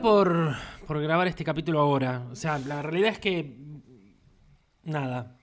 por, 0.00 0.54
por 0.86 1.00
grabar 1.00 1.26
este 1.26 1.44
capítulo 1.44 1.80
ahora. 1.80 2.26
O 2.30 2.36
sea, 2.36 2.58
la 2.58 2.82
realidad 2.82 3.10
es 3.10 3.18
que. 3.18 3.56
Nada. 4.84 5.36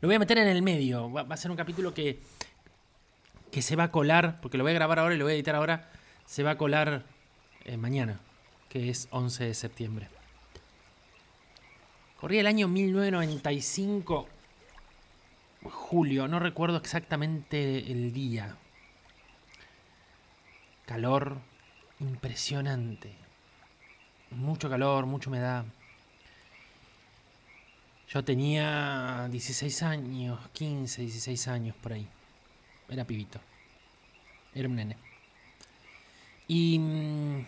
Lo 0.00 0.08
voy 0.08 0.14
a 0.16 0.18
meter 0.18 0.38
en 0.38 0.48
el 0.48 0.62
medio. 0.62 1.10
Va, 1.12 1.24
va 1.24 1.34
a 1.34 1.38
ser 1.38 1.50
un 1.50 1.56
capítulo 1.56 1.94
que. 1.94 2.20
que 3.50 3.62
se 3.62 3.76
va 3.76 3.84
a 3.84 3.90
colar. 3.90 4.40
Porque 4.40 4.58
lo 4.58 4.64
voy 4.64 4.72
a 4.72 4.74
grabar 4.74 4.98
ahora 4.98 5.14
y 5.14 5.18
lo 5.18 5.24
voy 5.24 5.32
a 5.32 5.36
editar 5.36 5.54
ahora. 5.54 5.90
Se 6.26 6.42
va 6.42 6.52
a 6.52 6.58
colar 6.58 7.04
eh, 7.64 7.76
mañana. 7.76 8.20
Que 8.68 8.90
es 8.90 9.08
11 9.10 9.44
de 9.44 9.54
septiembre. 9.54 10.08
Corría 12.20 12.40
el 12.40 12.46
año 12.46 12.68
1995. 12.68 14.28
Julio. 15.64 16.28
No 16.28 16.38
recuerdo 16.38 16.76
exactamente 16.76 17.90
el 17.90 18.12
día. 18.12 18.56
Calor 20.86 21.38
impresionante. 22.00 23.27
Mucho 24.30 24.68
calor, 24.68 25.06
mucha 25.06 25.30
humedad. 25.30 25.64
Yo 28.08 28.24
tenía 28.24 29.28
16 29.30 29.82
años, 29.82 30.38
15, 30.52 31.02
16 31.02 31.48
años 31.48 31.76
por 31.76 31.92
ahí. 31.92 32.06
Era 32.88 33.04
pibito. 33.04 33.38
Era 34.54 34.68
un 34.68 34.76
nene. 34.76 34.96
Y 36.46 36.78
mm, 36.78 37.46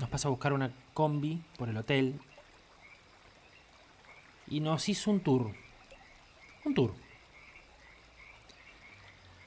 nos 0.00 0.08
pasa 0.08 0.28
a 0.28 0.30
buscar 0.30 0.52
una 0.52 0.72
combi 0.92 1.40
por 1.56 1.68
el 1.68 1.76
hotel. 1.76 2.20
Y 4.48 4.60
nos 4.60 4.88
hizo 4.88 5.10
un 5.10 5.20
tour. 5.20 5.52
Un 6.64 6.74
tour. 6.74 6.94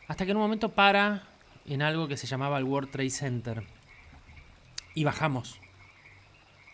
Hasta 0.08 0.25
que 0.25 0.31
en 0.31 0.38
un 0.38 0.44
momento 0.44 0.69
para 0.69 1.27
en 1.66 1.81
algo 1.81 2.08
que 2.08 2.17
se 2.17 2.27
llamaba 2.27 2.58
el 2.58 2.64
World 2.64 2.91
Trade 2.91 3.09
Center. 3.09 3.64
Y 4.95 5.03
bajamos. 5.03 5.59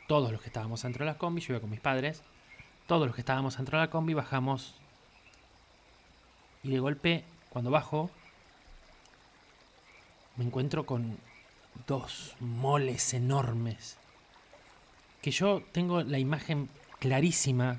Todos 0.09 0.31
los 0.31 0.41
que 0.41 0.47
estábamos 0.47 0.81
dentro 0.81 1.05
de 1.05 1.11
la 1.11 1.19
combi, 1.19 1.39
yo 1.39 1.53
iba 1.53 1.61
con 1.61 1.69
mis 1.69 1.81
padres. 1.81 2.23
Todos 2.87 3.05
los 3.05 3.13
que 3.13 3.21
estábamos 3.21 3.57
dentro 3.57 3.77
de 3.77 3.85
la 3.85 3.91
combi 3.91 4.15
bajamos. 4.15 4.73
Y 6.63 6.71
de 6.71 6.79
golpe, 6.79 7.23
cuando 7.51 7.69
bajo, 7.69 8.09
me 10.35 10.45
encuentro 10.45 10.87
con 10.87 11.19
dos 11.85 12.35
moles 12.39 13.13
enormes. 13.13 13.97
Que 15.21 15.29
yo 15.29 15.61
tengo 15.73 16.01
la 16.01 16.17
imagen 16.17 16.69
clarísima 16.97 17.77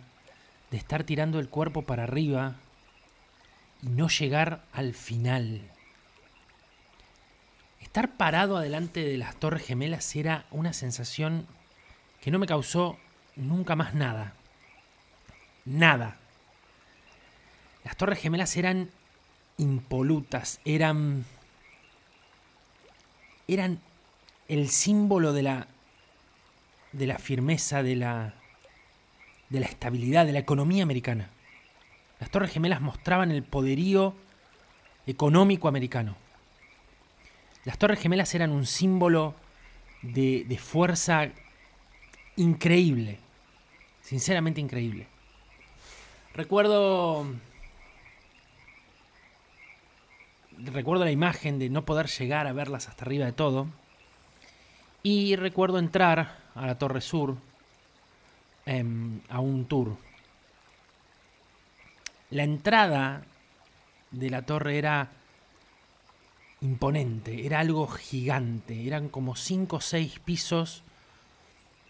de 0.71 0.77
estar 0.77 1.03
tirando 1.03 1.41
el 1.41 1.49
cuerpo 1.49 1.83
para 1.83 2.05
arriba 2.05 2.55
y 3.83 3.89
no 3.89 4.07
llegar 4.07 4.63
al 4.73 4.95
final. 4.95 5.63
Estar 7.81 8.17
parado 8.17 8.57
adelante 8.57 9.01
de 9.01 9.19
las 9.19 9.35
Torres 9.35 9.67
Gemelas 9.67 10.15
era 10.15 10.47
una 10.53 10.73
sensación 10.73 11.49
que 12.21 12.31
no 12.31 12.39
me 12.39 12.47
causó 12.47 12.99
nunca 13.37 13.77
más 13.77 13.95
nada. 13.95 14.35
Nada. 15.65 16.17
Las 17.85 17.97
Torres 17.97 18.21
Gemelas 18.21 18.57
eran 18.57 18.91
impolutas, 19.57 20.61
eran 20.65 21.25
eran 23.49 23.81
el 24.49 24.69
símbolo 24.69 25.33
de 25.33 25.43
la 25.43 25.67
de 26.93 27.07
la 27.07 27.19
firmeza, 27.19 27.83
de 27.83 27.97
la 27.97 28.35
de 29.49 29.61
la 29.61 29.67
estabilidad, 29.67 30.27
de 30.27 30.33
la 30.33 30.39
economía 30.39 30.83
americana. 30.83 31.31
Las 32.21 32.31
Torres 32.31 32.53
Gemelas 32.53 32.81
mostraban 32.81 33.31
el 33.31 33.43
poderío 33.43 34.15
económico 35.07 35.69
americano. 35.69 36.17
Las 37.65 37.79
Torres 37.79 38.01
Gemelas 38.01 38.35
eran 38.35 38.51
un 38.51 38.67
símbolo 38.67 39.35
de, 40.03 40.45
de 40.47 40.59
fuerza 40.59 41.31
increíble. 42.41 43.19
Sinceramente 44.03 44.61
increíble. 44.61 45.07
Recuerdo. 46.35 47.27
Recuerdo 50.59 51.05
la 51.05 51.11
imagen 51.11 51.59
de 51.59 51.71
no 51.71 51.85
poder 51.85 52.07
llegar 52.07 52.47
a 52.47 52.53
verlas 52.53 52.89
hasta 52.89 53.05
arriba 53.05 53.27
de 53.27 53.33
todo. 53.33 53.67
Y 55.03 55.37
recuerdo 55.37 55.79
entrar 55.79 56.39
a 56.55 56.67
la 56.67 56.79
Torre 56.79 57.01
Sur 57.01 57.37
eh, 58.67 58.85
a 59.29 59.41
un 59.41 59.65
tour. 59.67 59.97
La 62.31 62.45
entrada 62.45 63.23
de 64.11 64.31
la 64.31 64.43
torre 64.43 64.79
era 64.79 65.11
imponente, 66.61 67.47
era 67.47 67.61
algo 67.61 67.89
gigante, 67.89 68.87
eran 68.87 69.09
como 69.09 69.35
5 69.35 69.77
o 69.77 69.81
6 69.81 70.19
pisos 70.21 70.85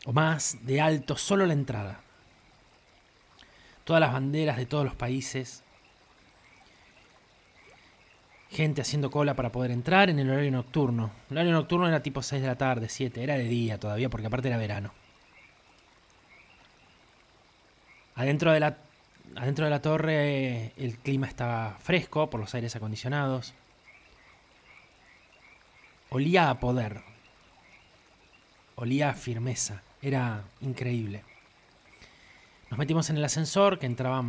o 0.07 0.13
más 0.13 0.59
de 0.63 0.81
alto, 0.81 1.17
solo 1.17 1.47
la 1.47 1.53
entrada. 1.53 2.01
Todas 3.85 4.01
las 4.01 4.13
banderas 4.13 4.57
de 4.57 4.67
todos 4.67 4.85
los 4.85 4.95
países. 4.95 5.63
Gente 8.51 8.81
haciendo 8.81 9.11
cola 9.11 9.35
para 9.35 9.53
poder 9.53 9.71
entrar 9.71 10.11
en 10.11 10.19
el 10.19 10.31
horario 10.31 10.51
nocturno. 10.51 11.11
El 11.31 11.37
horario 11.37 11.53
nocturno 11.53 11.89
era 11.89 12.03
tipo 12.03 12.23
6 12.23 12.43
de 12.43 12.49
la 12.49 12.59
tarde, 12.59 12.89
7, 12.89 13.23
era 13.23 13.35
de 13.35 13.45
día 13.45 13.79
todavía 13.79 14.09
porque 14.09 14.27
aparte 14.27 14.49
era 14.49 14.57
verano. 14.57 14.93
Adentro 18.17 18.53
de 18.53 18.61
la, 18.61 18.77
adentro 19.37 19.65
de 19.65 19.71
la 19.71 19.81
torre 19.81 20.73
el 20.77 20.99
clima 20.99 21.27
estaba 21.27 21.79
fresco 21.81 22.29
por 22.29 22.41
los 22.41 22.55
aires 22.55 22.75
acondicionados. 22.77 23.55
Olía 26.11 26.51
a 26.51 26.59
poder. 26.59 27.03
Olía 28.75 29.11
a 29.11 29.15
firmeza. 29.15 29.83
Era 30.03 30.45
increíble. 30.61 31.25
Nos 32.71 32.79
metimos 32.79 33.11
en 33.11 33.17
el 33.17 33.25
ascensor, 33.25 33.79
que 33.79 33.87
entraba 33.87 34.25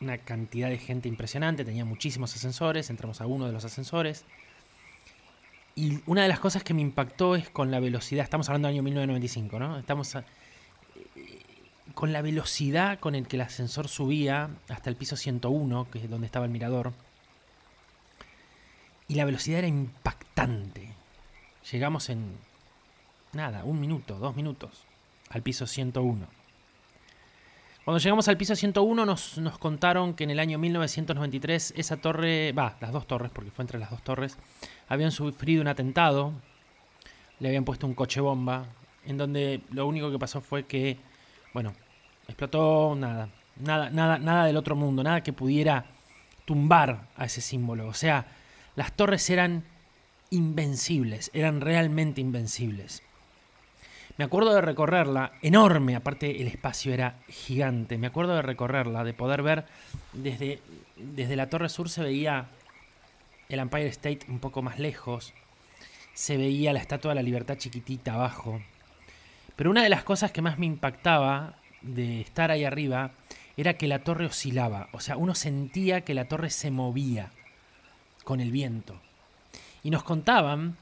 una 0.00 0.18
cantidad 0.18 0.68
de 0.68 0.78
gente 0.78 1.08
impresionante, 1.08 1.64
tenía 1.64 1.84
muchísimos 1.84 2.34
ascensores, 2.34 2.90
entramos 2.90 3.20
a 3.20 3.26
uno 3.26 3.46
de 3.46 3.52
los 3.52 3.64
ascensores. 3.64 4.24
Y 5.74 6.00
una 6.06 6.22
de 6.22 6.28
las 6.28 6.40
cosas 6.40 6.62
que 6.62 6.74
me 6.74 6.82
impactó 6.82 7.34
es 7.36 7.48
con 7.50 7.70
la 7.70 7.80
velocidad, 7.80 8.24
estamos 8.24 8.48
hablando 8.48 8.68
del 8.68 8.76
año 8.76 8.82
1995, 8.82 9.58
¿no? 9.58 9.78
Estamos 9.78 10.14
a- 10.16 10.24
con 11.94 12.12
la 12.12 12.20
velocidad 12.22 12.98
con 12.98 13.14
el 13.14 13.26
que 13.26 13.36
el 13.36 13.42
ascensor 13.42 13.88
subía 13.88 14.50
hasta 14.68 14.90
el 14.90 14.96
piso 14.96 15.16
101, 15.16 15.88
que 15.90 15.98
es 15.98 16.10
donde 16.10 16.26
estaba 16.26 16.44
el 16.44 16.50
mirador. 16.50 16.92
Y 19.08 19.14
la 19.14 19.24
velocidad 19.24 19.60
era 19.60 19.68
impactante. 19.68 20.90
Llegamos 21.70 22.10
en 22.10 22.36
nada, 23.32 23.64
un 23.64 23.80
minuto, 23.80 24.18
dos 24.18 24.36
minutos, 24.36 24.84
al 25.30 25.42
piso 25.42 25.66
101. 25.66 26.26
Cuando 27.84 28.00
llegamos 28.00 28.26
al 28.26 28.36
piso 28.36 28.56
101 28.56 29.06
nos, 29.06 29.38
nos 29.38 29.58
contaron 29.58 30.14
que 30.14 30.24
en 30.24 30.30
el 30.30 30.40
año 30.40 30.58
1993 30.58 31.74
esa 31.76 31.96
torre, 31.98 32.52
va, 32.52 32.76
las 32.80 32.92
dos 32.92 33.06
torres, 33.06 33.30
porque 33.32 33.52
fue 33.52 33.62
entre 33.62 33.78
las 33.78 33.90
dos 33.90 34.02
torres, 34.02 34.36
habían 34.88 35.12
sufrido 35.12 35.62
un 35.62 35.68
atentado, 35.68 36.32
le 37.38 37.48
habían 37.48 37.64
puesto 37.64 37.86
un 37.86 37.94
coche 37.94 38.20
bomba, 38.20 38.66
en 39.04 39.16
donde 39.16 39.60
lo 39.70 39.86
único 39.86 40.10
que 40.10 40.18
pasó 40.18 40.40
fue 40.40 40.66
que, 40.66 40.98
bueno, 41.54 41.74
explotó 42.26 42.96
nada, 42.96 43.28
nada, 43.56 43.90
nada, 43.90 44.18
nada 44.18 44.46
del 44.46 44.56
otro 44.56 44.74
mundo, 44.74 45.04
nada 45.04 45.22
que 45.22 45.32
pudiera 45.32 45.86
tumbar 46.44 47.08
a 47.16 47.24
ese 47.24 47.40
símbolo. 47.40 47.86
O 47.86 47.94
sea, 47.94 48.26
las 48.74 48.92
torres 48.92 49.30
eran 49.30 49.64
invencibles, 50.30 51.30
eran 51.34 51.60
realmente 51.60 52.20
invencibles. 52.20 53.02
Me 54.18 54.24
acuerdo 54.24 54.54
de 54.54 54.62
recorrerla, 54.62 55.32
enorme, 55.42 55.94
aparte 55.94 56.40
el 56.40 56.48
espacio 56.48 56.94
era 56.94 57.16
gigante. 57.28 57.98
Me 57.98 58.06
acuerdo 58.06 58.34
de 58.34 58.42
recorrerla, 58.42 59.04
de 59.04 59.12
poder 59.12 59.42
ver 59.42 59.66
desde, 60.14 60.60
desde 60.96 61.36
la 61.36 61.50
Torre 61.50 61.68
Sur 61.68 61.90
se 61.90 62.02
veía 62.02 62.46
el 63.50 63.58
Empire 63.58 63.88
State 63.88 64.20
un 64.28 64.38
poco 64.38 64.62
más 64.62 64.78
lejos, 64.78 65.34
se 66.14 66.38
veía 66.38 66.72
la 66.72 66.80
Estatua 66.80 67.10
de 67.10 67.16
la 67.16 67.22
Libertad 67.22 67.58
chiquitita 67.58 68.14
abajo. 68.14 68.62
Pero 69.54 69.70
una 69.70 69.82
de 69.82 69.90
las 69.90 70.02
cosas 70.02 70.32
que 70.32 70.42
más 70.42 70.58
me 70.58 70.66
impactaba 70.66 71.54
de 71.82 72.22
estar 72.22 72.50
ahí 72.50 72.64
arriba 72.64 73.10
era 73.58 73.74
que 73.74 73.86
la 73.86 74.00
torre 74.00 74.26
oscilaba, 74.26 74.88
o 74.92 75.00
sea, 75.00 75.16
uno 75.16 75.34
sentía 75.34 76.02
que 76.02 76.14
la 76.14 76.26
torre 76.26 76.50
se 76.50 76.70
movía 76.70 77.30
con 78.24 78.40
el 78.40 78.50
viento. 78.50 78.98
Y 79.82 79.90
nos 79.90 80.02
contaban 80.02 80.76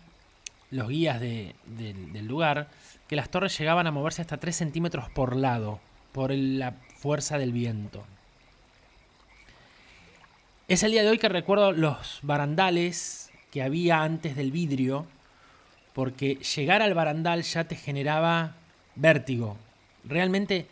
los 0.70 0.88
guías 0.88 1.20
de- 1.20 1.54
del- 1.66 2.12
del 2.12 2.26
lugar 2.26 2.68
que 3.08 3.16
las 3.16 3.28
torres 3.28 3.56
llegaban 3.58 3.86
a 3.86 3.90
moverse 3.90 4.22
hasta 4.22 4.38
3 4.38 4.54
centímetros 4.54 5.10
por 5.10 5.36
lado, 5.36 5.80
por 6.12 6.32
la 6.32 6.74
fuerza 6.96 7.38
del 7.38 7.52
viento. 7.52 8.04
Es 10.68 10.82
el 10.82 10.92
día 10.92 11.02
de 11.02 11.10
hoy 11.10 11.18
que 11.18 11.28
recuerdo 11.28 11.72
los 11.72 12.20
barandales 12.22 13.30
que 13.50 13.62
había 13.62 14.02
antes 14.02 14.34
del 14.34 14.50
vidrio, 14.50 15.06
porque 15.92 16.36
llegar 16.36 16.82
al 16.82 16.94
barandal 16.94 17.42
ya 17.42 17.64
te 17.64 17.76
generaba 17.76 18.56
vértigo. 18.94 19.56
Realmente 20.04 20.66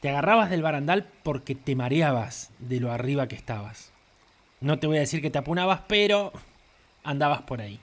te 0.00 0.08
agarrabas 0.08 0.48
del 0.50 0.62
barandal 0.62 1.06
porque 1.22 1.54
te 1.54 1.74
mareabas 1.74 2.50
de 2.58 2.80
lo 2.80 2.92
arriba 2.92 3.28
que 3.28 3.36
estabas. 3.36 3.92
No 4.60 4.78
te 4.78 4.86
voy 4.86 4.98
a 4.98 5.00
decir 5.00 5.20
que 5.20 5.30
te 5.30 5.38
apunabas, 5.38 5.82
pero 5.88 6.32
andabas 7.02 7.42
por 7.42 7.60
ahí. 7.60 7.80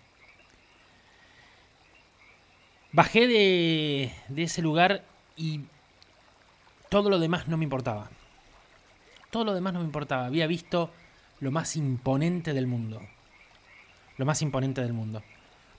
Bajé 2.98 3.28
de, 3.28 4.12
de 4.28 4.42
ese 4.42 4.64
lugar 4.64 5.04
y 5.36 5.62
todo 6.90 7.12
lo 7.12 7.20
demás 7.20 7.48
no 7.48 7.56
me 7.56 7.64
importaba. 7.64 8.10
Todo 9.30 9.46
lo 9.46 9.54
demás 9.54 9.74
no 9.74 9.82
me 9.82 9.86
importaba. 9.86 10.26
Había 10.26 10.48
visto 10.48 10.90
lo 11.40 11.52
más 11.52 11.76
imponente 11.76 12.56
del 12.56 12.66
mundo. 12.66 13.00
Lo 14.18 14.26
más 14.26 14.42
imponente 14.42 14.82
del 14.82 14.94
mundo. 14.94 15.22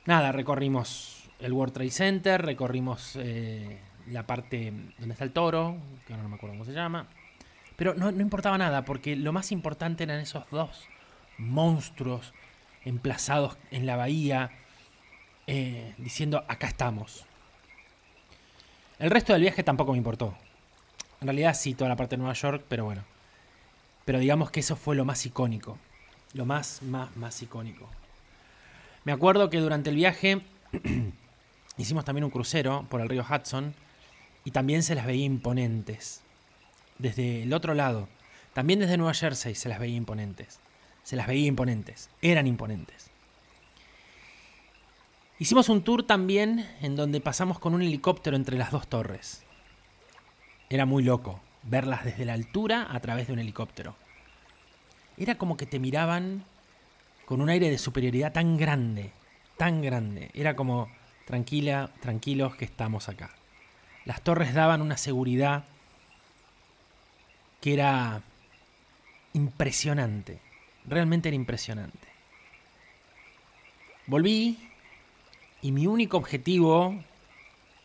Nada, 0.06 0.30
recorrimos 0.30 1.28
el 1.40 1.52
World 1.52 1.74
Trade 1.74 1.90
Center, 1.90 2.40
recorrimos 2.40 3.16
eh, 3.16 3.80
la 4.06 4.24
parte 4.24 4.72
donde 5.00 5.14
está 5.14 5.24
el 5.24 5.32
toro, 5.32 5.76
que 6.06 6.12
ahora 6.12 6.22
no 6.22 6.28
me 6.28 6.36
acuerdo 6.36 6.54
cómo 6.54 6.66
se 6.66 6.72
llama. 6.72 7.08
Pero 7.74 7.94
no, 7.94 8.12
no 8.12 8.22
importaba 8.22 8.56
nada, 8.58 8.84
porque 8.84 9.16
lo 9.16 9.32
más 9.32 9.50
importante 9.50 10.04
eran 10.04 10.20
esos 10.20 10.44
dos 10.52 10.86
monstruos 11.36 12.32
emplazados 12.84 13.58
en 13.72 13.86
la 13.86 13.96
bahía, 13.96 14.52
eh, 15.50 15.94
diciendo, 15.96 16.44
acá 16.46 16.66
estamos. 16.66 17.24
El 18.98 19.10
resto 19.10 19.32
del 19.32 19.40
viaje 19.40 19.62
tampoco 19.62 19.92
me 19.92 19.98
importó. 19.98 20.36
En 21.22 21.26
realidad 21.26 21.54
sí, 21.54 21.72
toda 21.72 21.88
la 21.88 21.96
parte 21.96 22.16
de 22.16 22.18
Nueva 22.18 22.34
York, 22.34 22.64
pero 22.68 22.84
bueno. 22.84 23.02
Pero 24.04 24.18
digamos 24.18 24.50
que 24.50 24.60
eso 24.60 24.76
fue 24.76 24.94
lo 24.94 25.06
más 25.06 25.24
icónico. 25.24 25.78
Lo 26.34 26.44
más, 26.44 26.82
más, 26.82 27.16
más 27.16 27.40
icónico. 27.40 27.88
Me 29.04 29.12
acuerdo 29.12 29.48
que 29.48 29.56
durante 29.56 29.88
el 29.88 29.96
viaje 29.96 30.42
hicimos 31.78 32.04
también 32.04 32.24
un 32.24 32.30
crucero 32.30 32.84
por 32.90 33.00
el 33.00 33.08
río 33.08 33.24
Hudson 33.24 33.74
y 34.44 34.50
también 34.50 34.82
se 34.82 34.94
las 34.94 35.06
veía 35.06 35.24
imponentes. 35.24 36.20
Desde 36.98 37.44
el 37.44 37.54
otro 37.54 37.72
lado, 37.72 38.06
también 38.52 38.80
desde 38.80 38.98
Nueva 38.98 39.14
Jersey 39.14 39.54
se 39.54 39.70
las 39.70 39.78
veía 39.78 39.96
imponentes. 39.96 40.60
Se 41.04 41.16
las 41.16 41.26
veía 41.26 41.46
imponentes. 41.46 42.10
Eran 42.20 42.46
imponentes. 42.46 43.10
Hicimos 45.40 45.68
un 45.68 45.82
tour 45.82 46.02
también 46.02 46.68
en 46.80 46.96
donde 46.96 47.20
pasamos 47.20 47.60
con 47.60 47.72
un 47.74 47.82
helicóptero 47.82 48.34
entre 48.36 48.58
las 48.58 48.72
dos 48.72 48.88
torres. 48.88 49.44
Era 50.68 50.84
muy 50.84 51.04
loco 51.04 51.40
verlas 51.62 52.04
desde 52.04 52.24
la 52.24 52.32
altura 52.32 52.88
a 52.90 52.98
través 52.98 53.28
de 53.28 53.34
un 53.34 53.38
helicóptero. 53.38 53.94
Era 55.16 55.36
como 55.36 55.56
que 55.56 55.66
te 55.66 55.78
miraban 55.78 56.44
con 57.24 57.40
un 57.40 57.50
aire 57.50 57.70
de 57.70 57.78
superioridad 57.78 58.32
tan 58.32 58.56
grande, 58.56 59.12
tan 59.56 59.80
grande. 59.80 60.30
Era 60.34 60.56
como, 60.56 60.88
tranquila, 61.24 61.90
tranquilos 62.00 62.56
que 62.56 62.64
estamos 62.64 63.08
acá. 63.08 63.30
Las 64.06 64.22
torres 64.22 64.54
daban 64.54 64.82
una 64.82 64.96
seguridad 64.96 65.64
que 67.60 67.74
era 67.74 68.22
impresionante. 69.34 70.40
Realmente 70.84 71.28
era 71.28 71.36
impresionante. 71.36 72.08
Volví 74.06 74.67
y 75.62 75.72
mi 75.72 75.86
único 75.86 76.16
objetivo 76.16 76.94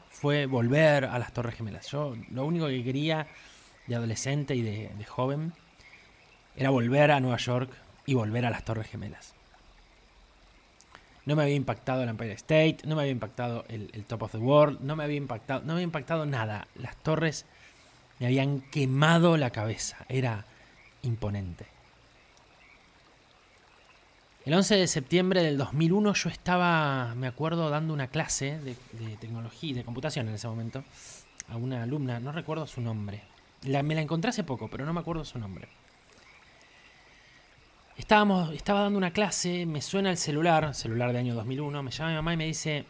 fue 0.10 0.46
volver 0.46 1.06
a 1.06 1.18
las 1.20 1.34
Torres 1.34 1.56
Gemelas. 1.56 1.88
Yo 1.88 2.16
lo 2.32 2.46
único 2.46 2.68
que 2.68 2.84
quería 2.84 3.28
de 3.88 3.96
adolescente 3.96 4.56
y 4.56 4.62
de, 4.62 5.06
joven 5.06 5.54
era 6.56 6.70
volver 6.70 7.12
a 7.12 7.20
Nueva 7.20 7.38
York 7.38 7.72
y 8.06 8.14
volver 8.14 8.46
a 8.46 8.50
las 8.50 8.64
Torres 8.64 8.88
Gemelas. 8.88 9.34
No 11.26 11.36
me 11.36 11.44
había 11.44 11.56
impactado 11.56 12.04
el 12.04 12.10
Empire 12.10 12.34
State, 12.34 12.80
no 12.86 12.96
me 12.96 13.02
había 13.02 13.14
impactado 13.14 13.66
el, 13.70 13.90
el, 13.94 14.06
Top 14.06 14.24
of 14.24 14.32
the 14.34 14.38
World, 14.38 14.82
no 14.82 14.96
me 14.96 15.06
había 15.06 15.18
impactado, 15.18 15.62
no 15.62 15.68
me 15.68 15.74
había 15.74 15.84
impactado 15.84 16.26
nada. 16.26 16.68
Las 16.76 16.98
torres 16.98 17.46
me 18.20 18.28
habían 18.28 18.62
quemado 18.62 19.38
la 19.38 19.50
cabeza, 19.50 20.06
era 20.10 20.46
imponente. 21.02 21.73
El 24.46 24.54
11 24.54 24.76
de 24.76 24.88
septiembre 24.88 25.42
del 25.42 25.58
2001 25.58 26.14
yo 26.16 26.30
estaba, 26.30 27.16
me 27.16 27.28
acuerdo, 27.28 27.70
dando 27.70 27.94
una 27.94 28.10
clase 28.10 28.60
de, 28.60 28.76
tecnología 29.16 29.70
y 29.70 29.74
de 29.74 29.86
computación 29.86 30.28
en 30.28 30.36
ese 30.36 30.50
momento 30.50 30.84
a 31.48 31.56
una 31.56 31.82
alumna, 31.82 32.20
no 32.20 32.34
recuerdo 32.34 32.68
su 32.68 32.82
nombre. 32.82 33.22
me 33.62 33.96
la 33.96 34.02
encontré 34.02 34.32
hace 34.32 34.44
poco, 34.44 34.68
pero 34.68 34.86
no 34.86 34.92
me 34.92 35.00
acuerdo 35.00 35.24
su 35.24 35.40
nombre. 35.40 35.70
Estábamos, 37.96 38.54
estaba 38.54 38.82
dando 38.82 38.98
una 38.98 39.12
clase, 39.12 39.66
me 39.66 39.82
suena 39.82 40.10
el 40.10 40.18
celular, 40.18 40.76
celular 40.76 41.14
de 41.14 41.20
año 41.20 41.36
2001, 41.36 41.82
me 41.82 41.92
llama 41.92 42.10
mi 42.10 42.16
mamá 42.16 42.34
y 42.34 42.38
me 42.38 42.46
dice, 42.46 42.86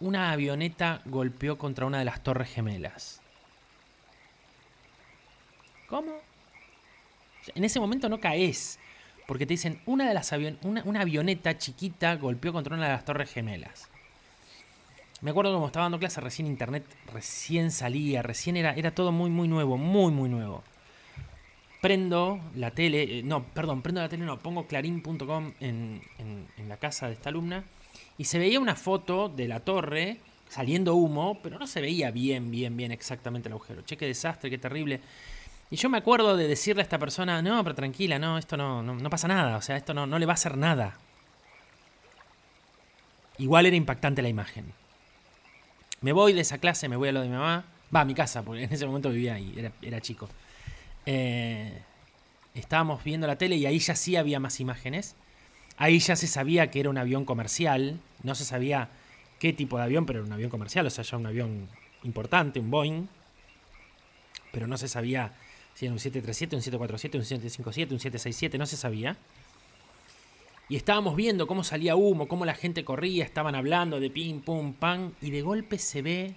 una 0.00 0.32
avioneta 0.32 1.00
golpeó 1.06 1.56
contra 1.56 1.86
una 1.86 1.98
de 1.98 2.04
las 2.04 2.22
torres 2.22 2.50
gemelas. 2.50 3.22
¿Cómo? 5.88 6.12
En 7.54 7.64
ese 7.64 7.80
momento 7.80 8.10
no 8.10 8.20
caes 8.20 8.78
porque 9.26 9.46
te 9.46 9.54
dicen, 9.54 9.80
una 9.86 10.06
de 10.08 10.14
las 10.14 10.32
una, 10.62 11.00
avioneta 11.00 11.56
chiquita 11.58 12.16
golpeó 12.16 12.52
contra 12.52 12.74
una 12.74 12.86
de 12.86 12.92
las 12.92 13.04
torres 13.04 13.32
gemelas. 13.32 13.88
Me 15.20 15.30
acuerdo 15.30 15.54
como 15.54 15.66
estaba 15.66 15.84
dando 15.84 15.98
clase 15.98 16.20
recién 16.20 16.46
internet, 16.46 16.84
recién 17.12 17.70
salía, 17.70 18.22
recién 18.22 18.56
era, 18.56 18.74
era 18.74 18.94
todo 18.94 19.10
muy, 19.10 19.30
muy 19.30 19.48
nuevo, 19.48 19.78
muy, 19.78 20.12
muy 20.12 20.28
nuevo. 20.28 20.62
Prendo 21.80 22.40
la 22.54 22.70
tele, 22.70 23.18
eh, 23.18 23.22
no, 23.22 23.44
perdón, 23.44 23.82
prendo 23.82 24.00
la 24.00 24.08
tele, 24.08 24.24
no, 24.24 24.38
pongo 24.38 24.66
clarín.com 24.66 25.52
en, 25.60 26.02
en 26.18 26.68
la 26.68 26.76
casa 26.76 27.06
de 27.06 27.14
esta 27.14 27.30
alumna 27.30 27.64
y 28.18 28.24
se 28.24 28.38
veía 28.38 28.60
una 28.60 28.76
foto 28.76 29.28
de 29.28 29.48
la 29.48 29.60
torre 29.60 30.18
saliendo 30.48 30.94
humo, 30.94 31.40
pero 31.42 31.58
no 31.58 31.66
se 31.66 31.80
veía 31.80 32.10
bien, 32.10 32.50
bien, 32.50 32.76
bien 32.76 32.92
exactamente 32.92 33.48
el 33.48 33.54
agujero. 33.54 33.82
Che, 33.82 33.96
qué 33.96 34.06
desastre, 34.06 34.50
qué 34.50 34.58
terrible. 34.58 35.00
Y 35.70 35.76
yo 35.76 35.88
me 35.88 35.98
acuerdo 35.98 36.36
de 36.36 36.46
decirle 36.46 36.82
a 36.82 36.84
esta 36.84 36.98
persona, 36.98 37.42
no, 37.42 37.62
pero 37.64 37.74
tranquila, 37.74 38.18
no, 38.18 38.38
esto 38.38 38.56
no, 38.56 38.82
no, 38.82 39.10
pasa 39.10 39.28
nada, 39.28 39.56
o 39.56 39.62
sea, 39.62 39.76
esto 39.76 39.94
no, 39.94 40.06
no 40.06 40.18
le 40.18 40.26
va 40.26 40.32
a 40.32 40.34
hacer 40.34 40.56
nada. 40.56 40.98
Igual 43.38 43.66
era 43.66 43.74
impactante 43.74 44.22
la 44.22 44.28
imagen. 44.28 44.72
Me 46.00 46.12
voy 46.12 46.32
de 46.32 46.42
esa 46.42 46.58
clase, 46.58 46.88
me 46.88 46.96
voy 46.96 47.08
a 47.08 47.12
lo 47.12 47.22
de 47.22 47.28
mi 47.28 47.34
mamá, 47.34 47.64
va 47.94 48.00
a 48.00 48.04
mi 48.04 48.14
casa, 48.14 48.42
porque 48.42 48.64
en 48.64 48.72
ese 48.72 48.86
momento 48.86 49.10
vivía 49.10 49.34
ahí, 49.34 49.70
era, 49.82 50.00
chico. 50.00 50.28
Eh, 51.06 51.80
estábamos 52.54 53.02
viendo 53.02 53.26
la 53.26 53.36
tele 53.36 53.56
y 53.56 53.66
ahí 53.66 53.78
ya 53.78 53.96
sí 53.96 54.16
había 54.16 54.38
más 54.38 54.60
imágenes. 54.60 55.16
Ahí 55.76 55.98
ya 55.98 56.14
se 56.14 56.26
sabía 56.26 56.70
que 56.70 56.80
era 56.80 56.90
un 56.90 56.98
avión 56.98 57.24
comercial, 57.24 57.98
no 58.22 58.34
se 58.34 58.44
sabía 58.44 58.90
qué 59.40 59.52
tipo 59.52 59.78
de 59.78 59.84
avión, 59.84 60.06
pero 60.06 60.20
era 60.20 60.26
un 60.26 60.32
avión 60.32 60.50
comercial, 60.50 60.86
o 60.86 60.90
sea, 60.90 61.02
ya 61.02 61.16
un 61.16 61.26
avión 61.26 61.68
importante, 62.04 62.60
un 62.60 62.70
Boeing, 62.70 63.08
pero 64.52 64.66
no 64.68 64.76
se 64.76 64.86
sabía 64.86 65.32
si 65.74 65.86
era 65.86 65.92
un 65.92 65.98
737, 65.98 66.56
un 66.56 66.62
747, 66.62 67.18
un 67.18 67.24
757, 67.24 67.94
un 67.94 68.00
767, 68.00 68.58
no 68.58 68.66
se 68.66 68.76
sabía. 68.76 69.16
Y 70.68 70.76
estábamos 70.76 71.16
viendo 71.16 71.46
cómo 71.46 71.64
salía 71.64 71.96
humo, 71.96 72.28
cómo 72.28 72.44
la 72.46 72.54
gente 72.54 72.84
corría, 72.84 73.24
estaban 73.24 73.54
hablando 73.54 74.00
de 74.00 74.08
pim, 74.08 74.40
pum, 74.40 74.72
pam, 74.72 75.12
y 75.20 75.30
de 75.30 75.42
golpe 75.42 75.78
se 75.78 76.00
ve 76.00 76.36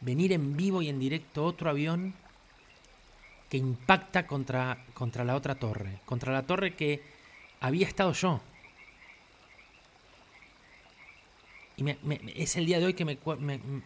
venir 0.00 0.32
en 0.32 0.56
vivo 0.56 0.82
y 0.82 0.88
en 0.88 0.98
directo 0.98 1.44
otro 1.44 1.70
avión 1.70 2.14
que 3.48 3.56
impacta 3.56 4.26
contra, 4.26 4.84
contra 4.92 5.24
la 5.24 5.34
otra 5.34 5.54
torre, 5.54 6.00
contra 6.04 6.32
la 6.32 6.42
torre 6.42 6.74
que 6.74 7.00
había 7.60 7.86
estado 7.86 8.12
yo. 8.12 8.40
Y 11.76 11.84
es 12.34 12.56
el 12.56 12.66
día 12.66 12.80
de 12.80 12.86
hoy 12.86 12.94
que 12.94 13.04
me, 13.04 13.18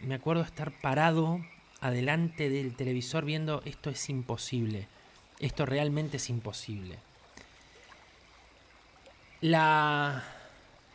me 0.01 0.15
acuerdo 0.15 0.43
estar 0.43 0.73
parado 0.81 1.41
adelante 1.83 2.49
del 2.49 2.75
televisor 2.75 3.25
viendo 3.25 3.61
esto 3.65 3.91
es 3.91 4.09
imposible, 4.09 4.89
esto 5.41 5.67
realmente 5.67 6.17
es 6.17 6.31
imposible. 6.31 6.99
La, 9.41 10.23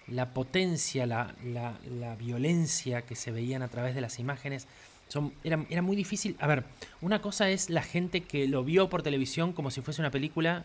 la 0.07 0.33
potencia, 0.33 1.05
la, 1.05 1.35
la, 1.43 2.15
violencia 2.15 3.01
que 3.01 3.15
se 3.15 3.31
veían 3.31 3.61
a 3.61 3.67
través 3.67 3.93
de 3.93 4.01
las 4.01 4.19
imágenes 4.19 4.67
son, 5.09 5.33
era, 5.43 5.65
era 5.69 5.81
muy 5.81 5.97
difícil. 5.97 6.37
A 6.39 6.47
ver, 6.47 6.63
una 7.01 7.21
cosa 7.21 7.49
es 7.49 7.69
la 7.69 7.83
gente 7.83 8.21
que 8.21 8.47
lo 8.47 8.63
vio 8.63 8.89
por 8.89 9.03
televisión 9.03 9.51
como 9.51 9.69
si 9.69 9.81
fuese 9.81 10.01
una 10.01 10.11
película 10.11 10.63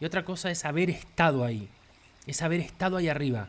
y 0.00 0.04
otra 0.04 0.24
cosa 0.24 0.50
es 0.50 0.64
haber 0.64 0.90
estado 0.90 1.44
ahí, 1.44 1.68
es 2.26 2.42
haber 2.42 2.60
estado 2.60 2.96
ahí 2.96 3.08
arriba 3.08 3.48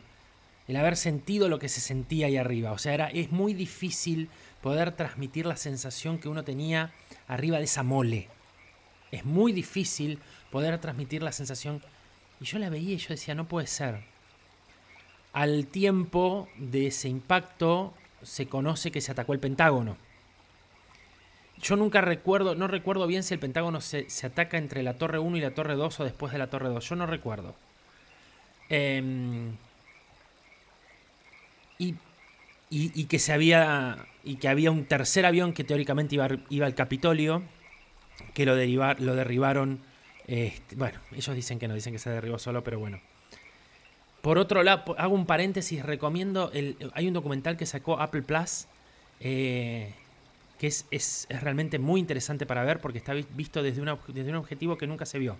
el 0.68 0.76
haber 0.76 0.96
sentido 0.96 1.48
lo 1.48 1.58
que 1.58 1.68
se 1.68 1.80
sentía 1.80 2.26
ahí 2.26 2.36
arriba. 2.36 2.72
O 2.72 2.78
sea, 2.78 2.94
era, 2.94 3.08
es 3.08 3.30
muy 3.30 3.54
difícil 3.54 4.28
poder 4.62 4.92
transmitir 4.92 5.44
la 5.44 5.56
sensación 5.56 6.18
que 6.18 6.28
uno 6.28 6.44
tenía 6.44 6.92
arriba 7.26 7.58
de 7.58 7.64
esa 7.64 7.82
mole. 7.82 8.28
Es 9.10 9.24
muy 9.24 9.52
difícil 9.52 10.20
poder 10.50 10.78
transmitir 10.78 11.22
la 11.22 11.32
sensación. 11.32 11.82
Y 12.40 12.44
yo 12.44 12.58
la 12.58 12.70
veía 12.70 12.94
y 12.94 12.98
yo 12.98 13.08
decía, 13.08 13.34
no 13.34 13.46
puede 13.48 13.66
ser. 13.66 14.04
Al 15.32 15.66
tiempo 15.66 16.48
de 16.56 16.86
ese 16.86 17.08
impacto 17.08 17.92
se 18.22 18.46
conoce 18.46 18.92
que 18.92 19.00
se 19.00 19.12
atacó 19.12 19.32
el 19.32 19.40
Pentágono. 19.40 19.96
Yo 21.60 21.76
nunca 21.76 22.00
recuerdo, 22.00 22.54
no 22.54 22.66
recuerdo 22.66 23.06
bien 23.06 23.22
si 23.22 23.34
el 23.34 23.40
Pentágono 23.40 23.80
se, 23.80 24.06
ataca 24.24 24.58
entre 24.58 24.82
la 24.82 24.94
Torre 24.94 25.18
1 25.18 25.36
y 25.36 25.40
la 25.40 25.54
Torre 25.54 25.74
2 25.74 26.00
o 26.00 26.04
después 26.04 26.32
de 26.32 26.38
la 26.38 26.48
Torre 26.48 26.68
2. 26.68 26.88
Yo 26.88 26.96
no 26.96 27.06
recuerdo. 27.06 27.54
Em, 28.68 29.56
y 31.78 31.94
y, 32.74 33.04
que 33.04 33.18
se 33.18 33.32
había 33.32 34.06
y 34.24 34.36
que 34.36 34.48
había 34.48 34.70
un 34.70 34.86
tercer 34.86 35.26
avión 35.26 35.52
que 35.52 35.62
teóricamente 35.62 36.14
iba, 36.14 36.28
iba 36.48 36.64
al 36.64 36.74
Capitolio 36.74 37.42
que 38.32 38.46
lo, 38.46 38.54
lo 38.54 39.14
derribaron 39.14 39.80
este, 40.26 40.76
bueno 40.76 40.98
ellos 41.12 41.36
dicen 41.36 41.58
que 41.58 41.68
no 41.68 41.74
dicen 41.74 41.92
que 41.92 41.98
se 41.98 42.08
derribó 42.08 42.38
solo 42.38 42.64
pero 42.64 42.78
bueno 42.78 43.00
por 44.22 44.38
otro 44.38 44.62
lado 44.62 44.94
hago 44.96 45.14
un 45.14 45.26
paréntesis 45.26 45.84
recomiendo 45.84 46.50
el, 46.54 46.76
hay 46.94 47.08
un 47.08 47.14
documental 47.14 47.58
que 47.58 47.66
sacó 47.66 48.00
Apple 48.00 48.22
Plus 48.22 48.66
eh, 49.20 49.92
que 50.62 50.68
es, 50.68 51.26
realmente 51.28 51.80
muy 51.80 51.98
interesante 51.98 52.46
para 52.46 52.62
ver 52.62 52.80
porque 52.80 52.98
está 52.98 53.14
visto 53.14 53.64
desde, 53.64 53.82
desde 54.08 54.30
un 54.30 54.36
objetivo 54.36 54.78
que 54.78 54.86
nunca 54.86 55.06
se 55.06 55.18
vio. 55.18 55.36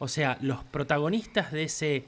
O 0.00 0.08
sea, 0.08 0.38
los 0.40 0.64
protagonistas 0.64 1.52
de 1.52 1.62
ese, 1.62 2.04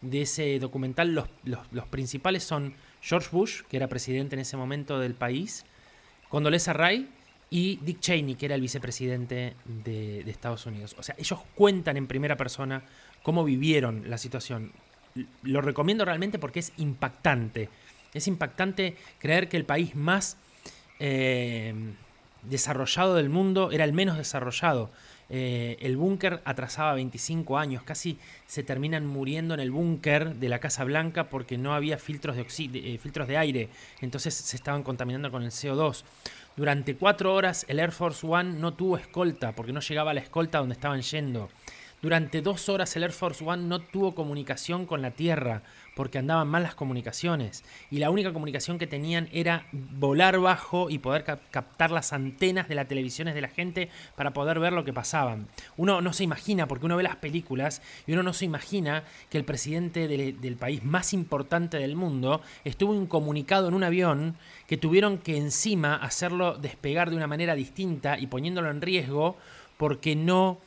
de 0.00 0.22
ese 0.22 0.58
documental, 0.58 1.14
los, 1.14 1.28
los, 1.44 1.86
principales 1.86 2.42
son 2.42 2.74
George 3.02 3.28
Bush, 3.32 3.62
que 3.68 3.76
era 3.76 3.88
presidente 3.88 4.36
en 4.36 4.40
ese 4.40 4.56
momento 4.56 4.98
del 4.98 5.14
país, 5.14 5.64
Condoleezza 6.28 6.72
Rice 6.72 7.08
y 7.50 7.76
Dick 7.82 8.00
Cheney, 8.00 8.36
que 8.36 8.46
era 8.46 8.54
el 8.54 8.60
vicepresidente 8.60 9.54
de, 9.66 10.20
Estados 10.20 10.64
Unidos. 10.64 10.96
O 10.98 11.02
sea, 11.02 11.14
ellos 11.18 11.40
cuentan 11.54 11.96
en 11.98 12.06
primera 12.06 12.36
persona 12.36 12.82
cómo 13.22 13.44
vivieron 13.44 14.08
la 14.08 14.16
situación. 14.16 14.72
Lo 15.42 15.60
recomiendo 15.60 16.04
realmente 16.04 16.38
porque 16.38 16.60
es 16.60 16.72
impactante. 16.78 17.68
Es 18.14 18.28
impactante 18.28 18.96
creer 19.18 19.48
que 19.48 19.58
el 19.58 19.64
país 19.64 19.94
más 19.94 20.38
eh, 20.98 21.74
desarrollado 22.42 23.14
del 23.14 23.28
mundo 23.28 23.70
era 23.70 23.84
el 23.84 23.92
menos 23.92 24.16
desarrollado. 24.16 24.90
Eh, 25.34 25.78
el 25.80 25.96
búnker 25.96 26.42
atrasaba 26.44 26.92
25 26.94 27.56
años, 27.56 27.82
casi 27.84 28.18
se 28.46 28.62
terminan 28.62 29.06
muriendo 29.06 29.54
en 29.54 29.60
el 29.60 29.70
búnker 29.70 30.34
de 30.34 30.48
la 30.50 30.58
Casa 30.58 30.84
Blanca 30.84 31.30
porque 31.30 31.56
no 31.56 31.74
había 31.74 31.96
filtros 31.96 32.36
de, 32.36 32.42
eh, 32.42 32.98
filtros 32.98 33.26
de 33.28 33.38
aire, 33.38 33.68
entonces 34.02 34.34
se 34.34 34.56
estaban 34.56 34.82
contaminando 34.82 35.30
con 35.30 35.42
el 35.42 35.50
CO2. 35.50 36.04
Durante 36.54 36.96
cuatro 36.96 37.34
horas 37.34 37.64
el 37.68 37.78
Air 37.78 37.92
Force 37.92 38.26
One 38.26 38.58
no 38.58 38.74
tuvo 38.74 38.98
escolta 38.98 39.52
porque 39.52 39.72
no 39.72 39.80
llegaba 39.80 40.12
la 40.12 40.20
escolta 40.20 40.58
donde 40.58 40.74
estaban 40.74 41.00
yendo. 41.00 41.48
Durante 42.02 42.42
dos 42.42 42.68
horas 42.68 42.96
el 42.96 43.04
Air 43.04 43.12
Force 43.12 43.44
One 43.44 43.62
no 43.62 43.78
tuvo 43.78 44.12
comunicación 44.12 44.86
con 44.86 45.02
la 45.02 45.12
Tierra 45.12 45.62
porque 45.94 46.18
andaban 46.18 46.48
mal 46.48 46.64
las 46.64 46.74
comunicaciones. 46.74 47.62
Y 47.92 47.98
la 47.98 48.10
única 48.10 48.32
comunicación 48.32 48.76
que 48.76 48.88
tenían 48.88 49.28
era 49.30 49.68
volar 49.70 50.40
bajo 50.40 50.90
y 50.90 50.98
poder 50.98 51.22
captar 51.22 51.92
las 51.92 52.12
antenas 52.12 52.68
de 52.68 52.74
las 52.74 52.88
televisiones 52.88 53.36
de 53.36 53.40
la 53.40 53.46
gente 53.46 53.88
para 54.16 54.32
poder 54.32 54.58
ver 54.58 54.72
lo 54.72 54.84
que 54.84 54.92
pasaban. 54.92 55.46
Uno 55.76 56.00
no 56.00 56.12
se 56.12 56.24
imagina, 56.24 56.66
porque 56.66 56.86
uno 56.86 56.96
ve 56.96 57.04
las 57.04 57.14
películas 57.14 57.82
y 58.04 58.14
uno 58.14 58.24
no 58.24 58.32
se 58.32 58.46
imagina 58.46 59.04
que 59.30 59.38
el 59.38 59.44
presidente 59.44 60.08
del 60.08 60.56
país 60.56 60.82
más 60.82 61.12
importante 61.12 61.76
del 61.76 61.94
mundo 61.94 62.40
estuvo 62.64 62.96
incomunicado 62.96 63.68
en 63.68 63.74
un 63.74 63.84
avión 63.84 64.36
que 64.66 64.76
tuvieron 64.76 65.18
que 65.18 65.36
encima 65.36 65.94
hacerlo 65.94 66.58
despegar 66.58 67.10
de 67.10 67.16
una 67.16 67.28
manera 67.28 67.54
distinta 67.54 68.18
y 68.18 68.26
poniéndolo 68.26 68.70
en 68.70 68.82
riesgo 68.82 69.36
porque 69.76 70.16
no 70.16 70.58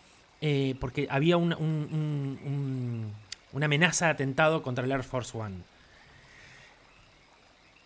eh, 0.41 0.75
porque 0.79 1.07
había 1.09 1.37
una 1.37 1.57
amenaza 3.53 4.05
de 4.05 4.11
atentado 4.11 4.61
contra 4.61 4.85
el 4.85 4.91
Air 4.91 5.03
Force 5.03 5.37
One. 5.37 5.57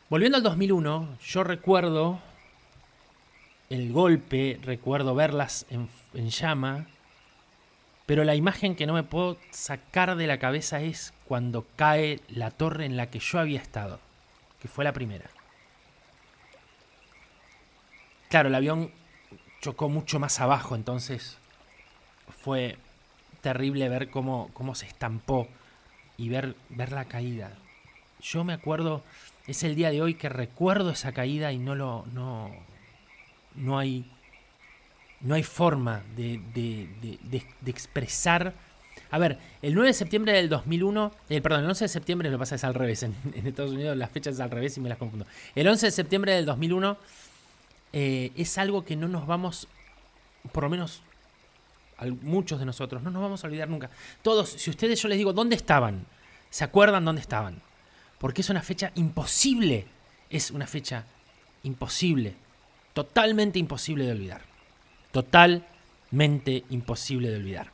Volviendo 0.10 0.38
al 0.38 0.44
2001, 0.44 1.18
yo 1.24 1.44
recuerdo 1.44 2.20
el 3.70 3.94
golpe, 3.94 4.60
recuerdo 4.64 5.14
verlas 5.14 5.68
en, 5.70 5.88
en 6.16 6.30
llama, 6.30 6.88
pero 8.08 8.24
la 8.24 8.34
imagen 8.34 8.76
que 8.76 8.88
no 8.88 8.94
me 8.94 9.04
puedo 9.04 9.38
sacar 9.52 10.16
de 10.16 10.26
la 10.26 10.40
cabeza 10.40 10.82
es 10.82 11.14
cuando 11.26 11.68
cae 11.76 12.22
la 12.28 12.50
torre 12.50 12.86
en 12.86 12.98
la 12.98 13.12
que 13.12 13.20
yo 13.20 13.38
había 13.38 13.62
estado, 13.62 14.00
que 14.60 14.68
fue 14.68 14.84
la 14.84 14.94
primera. 14.94 15.30
Claro, 18.30 18.50
el 18.50 18.56
avión 18.56 18.92
chocó 19.62 19.90
mucho 19.90 20.20
más 20.20 20.40
abajo, 20.40 20.76
entonces 20.76 21.38
fue 22.50 22.78
terrible 23.42 23.88
ver 23.90 24.10
cómo, 24.10 24.50
cómo 24.54 24.74
se 24.74 24.88
estampó 24.88 25.48
y 26.18 26.30
ver, 26.30 26.56
ver 26.70 26.92
la 26.92 27.06
caída. 27.06 27.52
Yo 28.24 28.44
me 28.44 28.54
acuerdo, 28.54 29.04
es 29.46 29.62
el 29.62 29.76
día 29.76 29.92
de 29.92 30.02
hoy 30.02 30.16
que 30.16 30.30
recuerdo 30.30 30.90
esa 30.90 31.12
caída 31.12 31.52
y 31.52 31.60
no 31.60 31.76
lo. 31.76 32.08
no. 32.12 32.50
no 33.54 33.78
hay. 33.78 34.12
no 35.22 35.36
hay 35.36 35.44
forma 35.44 36.02
de, 36.16 36.42
de, 36.56 37.44
expresar. 37.68 38.56
A 39.12 39.20
ver, 39.20 39.38
el 39.62 39.76
9 39.76 39.90
de 39.90 39.94
septiembre 39.94 40.34
del 40.34 40.50
2001, 40.50 41.12
eh, 41.30 41.42
perdón, 41.42 41.66
el 41.66 41.70
11 41.70 41.86
de 41.86 41.90
septiembre, 41.90 42.32
lo 42.32 42.40
pasa 42.40 42.56
es 42.56 42.64
al 42.64 42.74
revés, 42.74 43.04
en, 43.04 43.14
Estados 43.46 43.74
Unidos 43.74 43.96
las 43.96 44.10
fechas 44.10 44.34
es 44.34 44.40
al 44.40 44.50
revés 44.50 44.76
y 44.76 44.82
me 44.82 44.90
las 44.90 44.98
confundo. 44.98 45.28
El 45.54 45.68
11 45.68 45.86
de 45.86 45.92
septiembre 45.92 46.34
del 46.34 46.48
2001 46.48 46.98
eh, 47.94 48.32
es 48.36 48.58
algo 48.58 48.86
que 48.86 48.96
no 48.96 49.08
nos 49.08 49.28
vamos, 49.28 49.68
por 50.52 50.64
lo 50.64 50.72
menos 50.72 51.04
muchos 52.22 52.60
de 52.60 52.66
nosotros, 52.66 53.02
no 53.02 53.12
nos 53.12 53.22
vamos 53.22 53.44
a 53.44 53.48
olvidar 53.48 53.70
nunca. 53.70 53.90
Todos, 54.22 54.50
si 54.50 54.70
ustedes 54.70 55.02
yo 55.02 55.08
les 55.08 55.18
digo, 55.18 55.34
¿dónde 55.34 55.56
estaban? 55.56 56.06
¿Se 56.50 56.64
acuerdan 56.64 57.06
dónde 57.06 57.22
estaban? 57.22 57.62
Porque 58.18 58.42
es 58.42 58.50
una 58.50 58.62
fecha 58.62 58.92
imposible. 58.96 59.88
Es 60.30 60.52
una 60.52 60.68
fecha 60.68 61.06
imposible. 61.64 62.36
Totalmente 62.94 63.60
imposible 63.60 64.06
de 64.06 64.12
olvidar. 64.12 64.42
Totalmente 65.12 66.64
imposible 66.70 67.30
de 67.30 67.38
olvidar. 67.38 67.72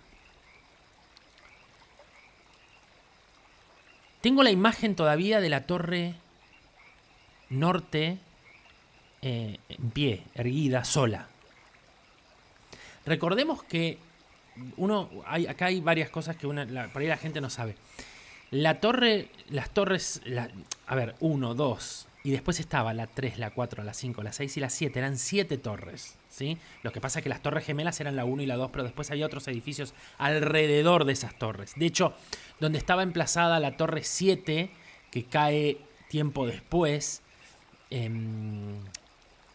Tengo 4.21 4.41
la 4.41 4.51
imagen 4.51 4.95
todavía 4.95 5.39
de 5.39 5.49
la 5.49 5.67
torre 5.67 6.15
norte 7.49 8.17
eh, 9.21 9.59
en 9.69 9.91
pie, 9.91 10.23
erguida, 10.33 10.83
sola. 10.83 11.27
Recordemos 13.05 13.63
que 13.63 13.99
uno, 14.77 15.09
hay, 15.25 15.47
acá 15.47 15.65
hay 15.67 15.81
varias 15.81 16.09
cosas 16.09 16.35
que 16.35 16.47
una, 16.47 16.65
por 16.91 17.01
ahí 17.01 17.07
la 17.07 17.17
gente 17.17 17.41
no 17.41 17.49
sabe. 17.49 17.75
La 18.51 18.79
torre, 18.79 19.29
las 19.49 19.71
torres, 19.71 20.21
a 20.87 20.95
ver, 20.95 21.15
1, 21.19 21.55
2, 21.55 22.07
y 22.23 22.31
después 22.31 22.59
estaba 22.59 22.93
la 22.93 23.05
3, 23.05 23.37
la 23.37 23.51
4, 23.51 23.83
la 23.83 23.93
5, 23.93 24.23
la 24.23 24.33
6 24.33 24.57
y 24.57 24.59
la 24.59 24.69
7, 24.69 24.97
eran 24.97 25.17
7 25.17 25.57
torres, 25.59 26.15
¿sí? 26.29 26.57
Lo 26.81 26.91
que 26.91 26.99
pasa 26.99 27.19
es 27.19 27.23
que 27.23 27.29
las 27.29 27.41
torres 27.41 27.65
gemelas 27.65 27.99
eran 27.99 28.15
la 28.15 28.25
1 28.25 28.41
y 28.41 28.45
la 28.47 28.55
2, 28.55 28.71
pero 28.71 28.83
después 28.83 29.11
había 29.11 29.27
otros 29.27 29.47
edificios 29.47 29.93
alrededor 30.17 31.05
de 31.05 31.13
esas 31.13 31.37
torres. 31.37 31.73
De 31.75 31.85
hecho, 31.85 32.13
donde 32.59 32.79
estaba 32.79 33.03
emplazada 33.03 33.59
la 33.59 33.77
torre 33.77 34.03
7, 34.03 34.71
que 35.11 35.23
cae 35.25 35.77
tiempo 36.09 36.47
después, 36.47 37.21
em, 37.91 38.77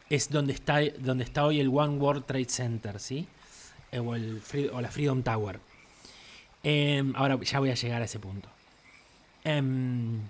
es 0.08 0.30
donde 0.30 0.52
está, 0.52 0.80
donde 0.98 1.24
está 1.24 1.44
hoy 1.44 1.58
el 1.58 1.68
One 1.68 1.96
World 1.96 2.24
Trade 2.26 2.48
Center, 2.48 3.00
¿sí? 3.00 3.26
Eh, 3.92 3.98
o, 3.98 4.14
el, 4.14 4.42
o 4.72 4.80
la 4.80 4.90
Freedom 4.90 5.22
Tower. 5.22 5.60
Em, 6.62 7.14
ahora 7.16 7.38
ya 7.42 7.58
voy 7.58 7.70
a 7.70 7.74
llegar 7.74 8.02
a 8.02 8.04
ese 8.04 8.18
punto. 8.18 8.48
Em, 9.44 10.20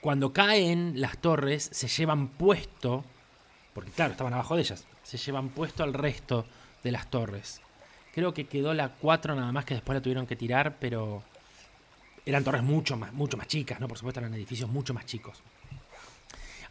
cuando 0.00 0.32
caen 0.32 1.00
las 1.00 1.18
torres, 1.18 1.68
se 1.72 1.88
llevan 1.88 2.28
puesto, 2.28 3.04
porque 3.72 3.90
claro, 3.90 4.12
estaban 4.12 4.34
abajo 4.34 4.54
de 4.54 4.62
ellas, 4.62 4.84
se 5.02 5.16
llevan 5.16 5.48
puesto 5.48 5.82
al 5.82 5.94
resto 5.94 6.46
de 6.82 6.92
las 6.92 7.10
torres. 7.10 7.60
Creo 8.14 8.34
que 8.34 8.46
quedó 8.46 8.74
la 8.74 8.90
4 8.90 9.34
nada 9.34 9.50
más 9.50 9.64
que 9.64 9.74
después 9.74 9.96
la 9.96 10.02
tuvieron 10.02 10.26
que 10.26 10.36
tirar, 10.36 10.76
pero 10.78 11.22
eran 12.26 12.44
torres 12.44 12.62
mucho 12.62 12.96
más, 12.96 13.12
mucho 13.12 13.36
más 13.36 13.48
chicas, 13.48 13.80
¿no? 13.80 13.88
Por 13.88 13.98
supuesto 13.98 14.20
eran 14.20 14.34
edificios 14.34 14.70
mucho 14.70 14.94
más 14.94 15.06
chicos. 15.06 15.42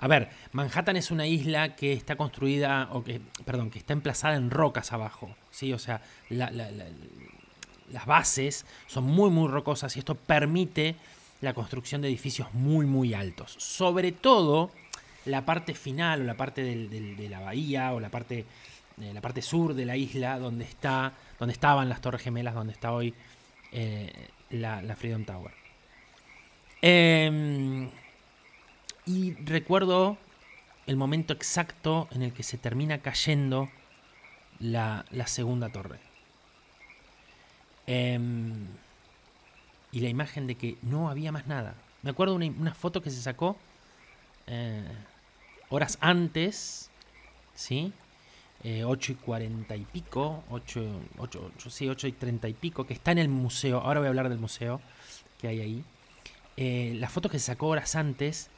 A 0.03 0.07
ver, 0.09 0.27
Manhattan 0.51 0.97
es 0.97 1.11
una 1.11 1.25
isla 1.27 1.77
que 1.77 1.93
está 1.93 2.17
construida, 2.17 2.89
o 2.91 3.05
que, 3.05 3.21
perdón, 3.45 3.71
que 3.71 3.79
está 3.79 3.93
emplazada 3.93 4.35
en 4.35 4.51
rocas 4.51 4.91
abajo, 4.91 5.33
¿sí? 5.49 5.71
O 5.71 5.79
sea, 5.79 6.01
las 6.27 8.05
bases 8.05 8.65
son 8.85 9.05
muy, 9.05 9.29
muy 9.29 9.47
rocosas 9.47 9.95
y 9.95 9.99
esto 9.99 10.15
permite 10.15 10.97
la 11.39 11.53
construcción 11.53 12.01
de 12.01 12.09
edificios 12.09 12.53
muy, 12.53 12.85
muy 12.85 13.13
altos. 13.13 13.55
Sobre 13.57 14.11
todo 14.11 14.71
la 15.23 15.45
parte 15.45 15.73
final 15.73 16.23
o 16.23 16.23
la 16.25 16.35
parte 16.35 16.63
de 16.63 17.29
la 17.29 17.39
bahía 17.39 17.93
o 17.93 18.01
la 18.01 18.09
parte, 18.09 18.43
la 18.97 19.21
parte 19.21 19.41
sur 19.41 19.73
de 19.73 19.85
la 19.85 19.95
isla 19.95 20.37
donde, 20.37 20.65
está, 20.65 21.13
donde 21.39 21.53
estaban 21.53 21.87
las 21.87 22.01
Torres 22.01 22.21
Gemelas, 22.21 22.55
donde 22.55 22.73
está 22.73 22.91
hoy 22.91 23.13
eh, 23.71 24.11
la, 24.49 24.81
la, 24.81 24.97
Freedom 24.97 25.23
Tower. 25.23 25.53
Eh, 26.81 27.89
y 29.05 29.33
recuerdo 29.33 30.17
el 30.85 30.95
momento 30.95 31.33
exacto 31.33 32.07
en 32.11 32.23
el 32.23 32.33
que 32.33 32.43
se 32.43 32.57
termina 32.57 32.99
cayendo 32.99 33.69
la, 34.59 35.05
segunda 35.25 35.69
torre. 35.69 35.99
Em, 37.87 38.67
y 39.91 39.99
la 39.99 40.09
imagen 40.09 40.47
de 40.47 40.55
que 40.55 40.77
no 40.81 41.09
había 41.09 41.31
más 41.31 41.47
nada. 41.47 41.75
Me 42.01 42.11
acuerdo 42.11 42.35
una, 42.35 42.45
una 42.45 42.73
foto 42.73 43.01
que 43.01 43.09
se 43.09 43.21
sacó 43.21 43.57
eh, 44.47 44.83
horas 45.69 45.97
antes, 46.01 46.89
¿sí? 47.55 47.93
Eh, 48.63 48.85
8 48.85 49.11
y 49.11 49.15
40 49.15 49.75
y 49.75 49.85
pico, 49.85 50.43
8, 50.49 51.01
8, 51.17 51.51
8, 51.55 51.69
sí, 51.69 51.89
8 51.89 52.07
y 52.07 52.11
30 52.13 52.47
y 52.47 52.53
pico, 52.53 52.85
que 52.85 52.93
está 52.93 53.11
en 53.11 53.17
el 53.17 53.29
museo. 53.29 53.79
Ahora 53.79 53.99
voy 53.99 54.07
a 54.07 54.09
hablar 54.09 54.29
del 54.29 54.39
museo 54.39 54.81
que 55.39 55.47
hay 55.47 55.59
ahí. 55.59 55.85
Eh, 56.55 56.93
la 56.97 57.09
foto 57.09 57.29
que 57.29 57.39
se 57.39 57.45
sacó 57.47 57.67
horas 57.67 57.95
antes 57.95 58.49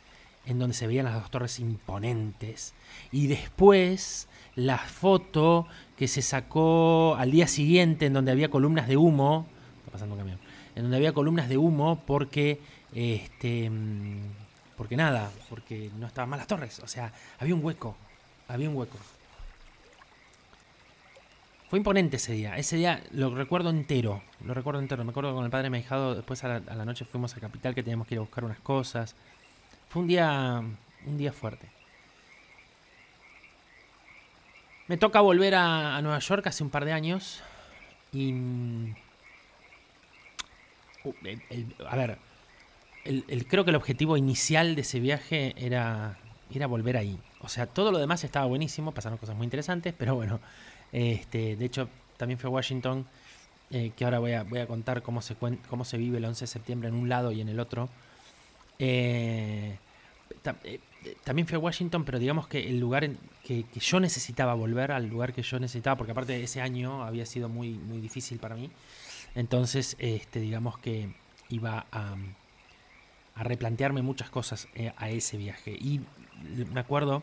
en 0.45 0.59
donde 0.59 0.73
se 0.73 0.87
veían 0.87 1.05
las 1.05 1.15
dos 1.15 1.31
torres 1.31 1.59
imponentes. 1.59 2.73
Y 3.11 3.27
después 3.27 4.27
la 4.55 4.77
foto 4.77 5.67
que 5.97 6.07
se 6.07 6.21
sacó 6.21 7.15
al 7.15 7.31
día 7.31 7.47
siguiente 7.47 8.05
en 8.05 8.13
donde 8.13 8.31
había 8.31 8.49
columnas 8.49 8.87
de 8.87 8.97
humo. 8.97 9.47
Está 9.79 9.91
pasando 9.91 10.15
un 10.15 10.19
camión. 10.19 10.39
En 10.75 10.83
donde 10.83 10.97
había 10.97 11.13
columnas 11.13 11.49
de 11.49 11.57
humo 11.57 12.01
porque. 12.05 12.59
Este. 12.93 13.71
Porque 14.77 14.97
nada, 14.97 15.31
porque 15.49 15.89
no 15.97 16.07
estaban 16.07 16.29
mal 16.29 16.39
las 16.39 16.47
torres. 16.47 16.79
O 16.79 16.87
sea, 16.87 17.13
había 17.39 17.55
un 17.55 17.63
hueco. 17.63 17.95
Había 18.47 18.69
un 18.69 18.75
hueco. 18.75 18.97
Fue 21.69 21.79
imponente 21.79 22.17
ese 22.17 22.33
día. 22.33 22.55
Ese 22.57 22.75
día 22.75 23.01
lo 23.11 23.33
recuerdo 23.33 23.69
entero. 23.69 24.21
Lo 24.45 24.53
recuerdo 24.53 24.79
entero. 24.79 25.03
Me 25.03 25.09
acuerdo 25.09 25.33
con 25.33 25.45
el 25.45 25.51
padre 25.51 25.69
me 25.69 25.79
dejado. 25.79 26.13
Después 26.13 26.43
a 26.43 26.59
la, 26.59 26.85
noche 26.85 27.05
fuimos 27.05 27.35
a 27.35 27.39
Capital 27.39 27.73
que 27.73 27.83
teníamos 27.83 28.07
que 28.07 28.15
ir 28.15 28.19
a 28.19 28.21
buscar 28.21 28.43
unas 28.43 28.59
cosas. 28.59 29.15
Fue 29.89 30.01
un 30.01 30.07
día. 30.07 30.63
Un 31.05 31.17
día 31.17 31.31
fuerte. 31.31 31.67
Me 34.87 34.97
toca 34.97 35.19
volver 35.21 35.55
a, 35.55 35.99
Nueva 36.01 36.19
York 36.19 36.45
hace 36.47 36.63
un 36.63 36.69
par 36.69 36.85
de 36.85 36.93
años. 36.93 37.41
Y. 38.11 38.33
Uh, 41.03 41.13
a 41.87 41.95
ver. 41.95 42.17
creo 43.47 43.63
que 43.63 43.69
el 43.69 43.75
objetivo 43.75 44.17
inicial 44.17 44.75
de 44.75 44.81
ese 44.81 44.99
viaje 44.99 45.53
era, 45.57 46.17
era 46.53 46.67
volver 46.67 46.97
ahí. 46.97 47.19
O 47.41 47.49
sea, 47.49 47.67
todo 47.67 47.91
lo 47.91 47.99
demás 47.99 48.23
estaba 48.23 48.45
buenísimo, 48.47 48.91
pasaron 48.91 49.17
cosas 49.19 49.35
muy 49.35 49.45
interesantes, 49.45 49.93
pero 49.95 50.15
bueno, 50.15 50.39
este, 50.91 51.55
de 51.55 51.65
hecho, 51.65 51.89
también 52.17 52.39
fue 52.39 52.49
a 52.49 52.53
Washington, 52.53 53.05
eh, 53.69 53.91
que 53.95 54.05
ahora 54.05 54.19
voy 54.19 54.31
a, 54.33 54.43
voy 54.43 54.59
a 54.59 54.67
contar 54.67 55.03
cómo 55.03 55.21
se, 55.21 55.35
cómo 55.69 55.85
se 55.85 55.97
vive 55.97 56.17
el 56.17 56.25
11 56.25 56.43
de 56.43 56.47
septiembre 56.47 56.89
en 56.89 56.95
un 56.95 57.09
lado 57.09 57.31
y 57.31 57.41
en 57.41 57.49
el 57.49 57.59
otro. 57.59 57.89
Eh, 58.79 59.77
eh, 60.63 60.79
también 61.23 61.47
fui 61.47 61.55
a 61.55 61.59
Washington, 61.59 62.03
pero 62.03 62.19
digamos 62.19 62.47
que 62.47 62.67
el 62.69 62.79
lugar 62.79 63.09
que, 63.43 63.65
yo 63.79 63.99
necesitaba 63.99 64.53
volver, 64.53 64.91
al 64.91 65.07
lugar 65.07 65.33
que 65.33 65.41
yo 65.41 65.59
necesitaba, 65.59 65.95
porque 65.97 66.11
aparte 66.11 66.41
ese 66.41 66.61
año 66.61 67.03
había 67.03 67.25
sido 67.25 67.49
muy, 67.49 67.71
muy 67.71 67.99
difícil 67.99 68.39
para 68.39 68.55
mí. 68.55 68.69
Entonces, 69.35 69.95
este, 69.99 70.39
digamos 70.39 70.77
que 70.77 71.13
iba 71.49 71.85
a, 71.91 72.15
replantearme 73.37 74.01
muchas 74.01 74.29
cosas 74.29 74.69
a 74.95 75.09
ese 75.09 75.35
viaje. 75.35 75.71
Y 75.71 75.99
me 76.71 76.79
acuerdo 76.79 77.21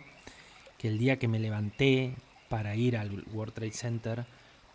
que 0.77 0.89
el 0.89 0.99
día 0.99 1.19
que 1.19 1.27
me 1.27 1.39
levanté 1.39 2.15
para 2.53 2.77
ir 2.77 2.99
al 2.99 3.25
World 3.33 3.55
Trade 3.55 3.73
Center. 3.73 4.27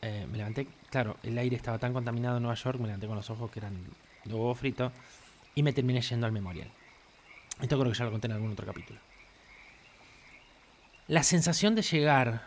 Eh, 0.01 0.25
me 0.31 0.39
levanté, 0.39 0.67
claro, 0.89 1.17
el 1.21 1.37
aire 1.37 1.55
estaba 1.55 1.77
tan 1.77 1.93
contaminado 1.93 2.37
en 2.37 2.41
Nueva 2.41 2.55
York, 2.55 2.79
me 2.79 2.87
levanté 2.87 3.05
con 3.05 3.15
los 3.15 3.29
ojos 3.29 3.51
que 3.51 3.59
eran 3.59 3.75
de 4.25 4.33
huevo 4.33 4.55
frito 4.55 4.91
y 5.57 5.63
me 5.63 5.73
terminé 5.73 6.01
yendo 6.01 6.27
al 6.27 6.31
memorial. 6.31 6.69
Esto 7.59 7.79
creo 7.79 7.91
que 7.91 7.97
ya 7.97 8.05
lo 8.05 8.11
conté 8.11 8.27
en 8.27 8.33
algún 8.33 8.51
otro 8.51 8.67
capítulo. 8.67 8.99
La 11.07 11.23
sensación 11.23 11.73
de 11.73 11.81
llegar, 11.81 12.43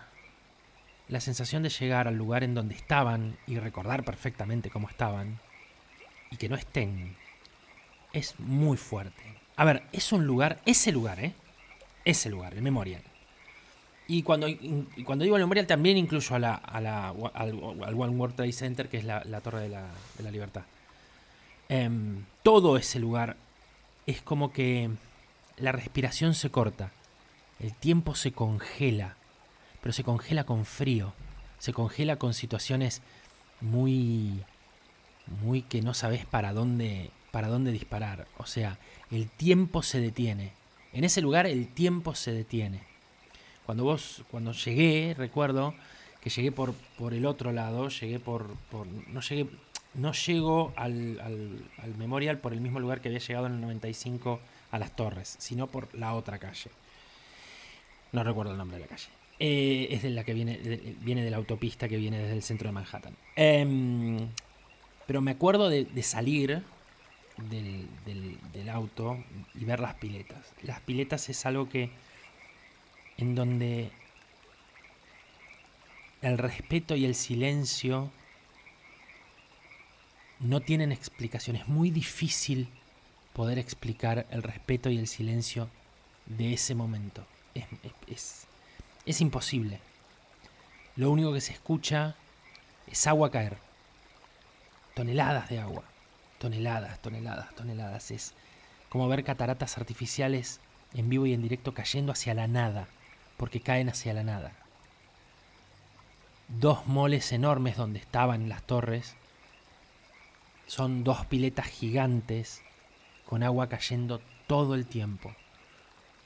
la 1.09 1.19
sensación 1.21 1.65
de 1.65 1.71
llegar 1.71 2.07
al 2.07 2.15
lugar 2.15 2.45
en 2.45 2.55
donde 2.55 2.77
estaban 2.77 3.37
y 3.49 3.59
recordar 3.59 4.05
perfectamente 4.05 4.71
cómo 4.71 4.89
estaban 4.89 5.41
y 6.31 6.37
que 6.37 6.49
no 6.49 6.55
estén, 6.55 7.17
es 8.13 8.39
muy 8.39 8.77
fuerte. 8.77 9.25
A 9.57 9.65
ver, 9.65 9.83
es 9.91 10.13
un 10.13 10.25
lugar, 10.25 10.61
ese 10.65 10.93
lugar, 10.93 11.19
¿eh? 11.19 11.35
Ese 12.05 12.31
lugar, 12.31 12.55
el 12.55 12.63
memorial 12.63 13.03
y 14.07 14.25
cuando, 14.25 14.49
cuando 15.05 15.23
digo 15.23 15.37
el 15.37 15.43
memorial 15.43 15.69
también 15.69 15.97
incluyo 15.97 16.35
a 16.35 16.39
la, 16.41 16.55
a 16.55 16.81
la, 16.81 17.09
al, 17.11 17.55
One 17.55 18.17
World 18.17 18.35
Trade 18.35 18.53
Center, 18.53 18.89
que 18.89 18.99
es 18.99 19.05
la, 19.05 19.23
Torre 19.41 19.61
de 19.61 19.69
la, 19.69 19.87
de 20.19 20.25
la 20.25 20.33
Libertad. 20.33 20.63
Em, 21.73 22.25
todo 22.43 22.77
ese 22.77 22.99
lugar 22.99 23.37
es 24.05 24.21
como 24.23 24.53
que 24.53 24.91
la 25.57 25.71
respiración 25.71 26.35
se 26.35 26.51
corta, 26.51 26.91
el 27.61 27.73
tiempo 27.75 28.17
se 28.17 28.33
congela, 28.33 29.15
pero 29.81 29.93
se 29.93 30.03
congela 30.03 30.43
con 30.43 30.65
frío, 30.65 31.13
se 31.61 31.73
congela 31.73 32.17
con 32.17 32.35
situaciones 32.35 33.03
muy, 33.61 34.43
muy 35.45 35.63
que 35.63 35.81
no 35.81 35.95
sabes 35.95 36.27
para 36.27 36.53
dónde, 36.53 37.13
para 37.31 37.47
dónde 37.47 37.71
disparar. 37.71 38.27
O 38.37 38.47
sea, 38.47 38.79
el 39.13 39.29
tiempo 39.31 39.85
se 39.85 40.01
detiene. 40.01 40.53
En 40.93 41.05
ese 41.05 41.21
lugar 41.21 41.47
el 41.47 41.69
tiempo 41.69 42.17
se 42.17 42.33
detiene. 42.33 42.83
Cuando 43.65 43.85
vos, 43.85 44.25
cuando 44.29 44.51
llegué, 44.55 45.15
recuerdo 45.17 45.75
que 46.21 46.31
llegué 46.31 46.51
por, 46.51 46.75
por 46.99 47.15
el 47.15 47.27
otro 47.27 47.53
lado, 47.53 47.91
llegué 47.91 48.19
por, 48.19 48.49
por 48.73 48.89
no 48.89 49.21
llegué, 49.21 49.47
no 49.95 50.13
llego 50.13 50.73
al, 50.77 51.21
al, 51.21 51.95
memorial 51.97 52.39
por 52.39 52.53
el 52.53 52.61
mismo 52.61 52.81
lugar 52.81 53.01
que 53.01 53.09
había 53.09 53.19
llegado 53.19 53.47
en 53.47 53.55
el 53.55 53.61
95 53.61 54.41
a 54.71 54.79
las 54.79 54.95
torres, 54.95 55.37
sino 55.39 55.67
por 55.67 55.93
la 55.95 56.15
otra 56.15 56.39
calle. 56.39 56.71
No 58.13 58.25
recuerdo 58.25 58.53
el 58.53 58.59
nombre 58.59 58.79
de 58.79 58.85
la 58.85 58.89
calle. 58.89 59.09
Eh, 59.39 59.89
es 59.91 60.03
de 60.03 60.11
la 60.11 60.23
que 60.23 60.35
viene 60.35 60.59
de, 60.59 60.95
viene 61.01 61.25
de 61.25 61.31
la 61.31 61.39
autopista 61.39 61.89
que 61.89 61.97
viene 61.97 62.19
desde 62.19 62.35
el 62.35 62.43
centro 62.43 62.69
de 62.69 62.73
Manhattan. 62.73 63.17
Em, 63.37 64.29
pero 65.07 65.21
me 65.23 65.33
acuerdo 65.33 65.69
de, 65.69 66.03
salir 66.03 66.63
del, 67.49 67.89
del, 68.53 68.69
auto 68.69 69.17
y 69.55 69.65
ver 69.65 69.81
las 69.81 69.95
piletas. 69.95 70.53
Las 70.63 70.81
piletas 70.81 71.29
es 71.31 71.47
algo 71.47 71.69
que 71.69 71.91
en 73.17 73.35
donde 73.35 73.91
el 76.23 76.39
respeto 76.39 76.95
y 76.95 77.07
el 77.07 77.15
silencio 77.15 78.11
no 80.41 80.61
tienen 80.61 80.93
explicación. 80.93 81.57
Es 81.57 81.69
muy 81.69 81.91
difícil 81.91 82.69
poder 83.33 83.59
explicar 83.59 84.27
el 84.31 84.43
respeto 84.43 84.91
y 84.91 84.99
el 84.99 85.07
silencio 85.07 85.69
de 86.27 86.55
ese 86.55 86.75
momento. 86.75 87.25
Es, 88.07 88.47
es, 89.07 89.21
imposible. 89.21 89.81
Lo 90.97 91.11
único 91.11 91.33
que 91.33 91.41
se 91.41 91.53
escucha 91.53 92.17
es 92.87 93.07
agua 93.07 93.31
caer. 93.31 93.59
Toneladas 94.95 95.49
de 95.49 95.61
agua. 95.61 95.85
Toneladas, 96.39 97.01
toneladas, 97.01 97.55
toneladas. 97.55 98.11
Es 98.11 98.35
como 98.89 99.09
ver 99.09 99.25
cataratas 99.25 99.77
artificiales 99.79 100.61
en 100.95 101.09
vivo 101.09 101.27
y 101.27 101.35
en 101.35 101.43
directo 101.43 101.75
cayendo 101.75 102.13
hacia 102.13 102.35
la 102.35 102.49
nada 102.49 102.89
porque 103.37 103.61
caen 103.61 103.89
hacia 103.89 104.13
la 104.13 104.23
nada. 104.23 104.53
Dos 106.49 106.87
moles 106.87 107.33
enormes 107.33 107.77
donde 107.77 107.99
estaban 108.01 108.49
las 108.49 108.63
torres 108.63 109.15
son 110.71 111.03
dos 111.03 111.27
piletas 111.27 111.67
gigantes 111.67 112.63
con 113.27 113.43
agua 113.43 113.69
cayendo 113.69 114.21
todo 114.47 114.77
el 114.77 114.87
tiempo, 114.87 115.35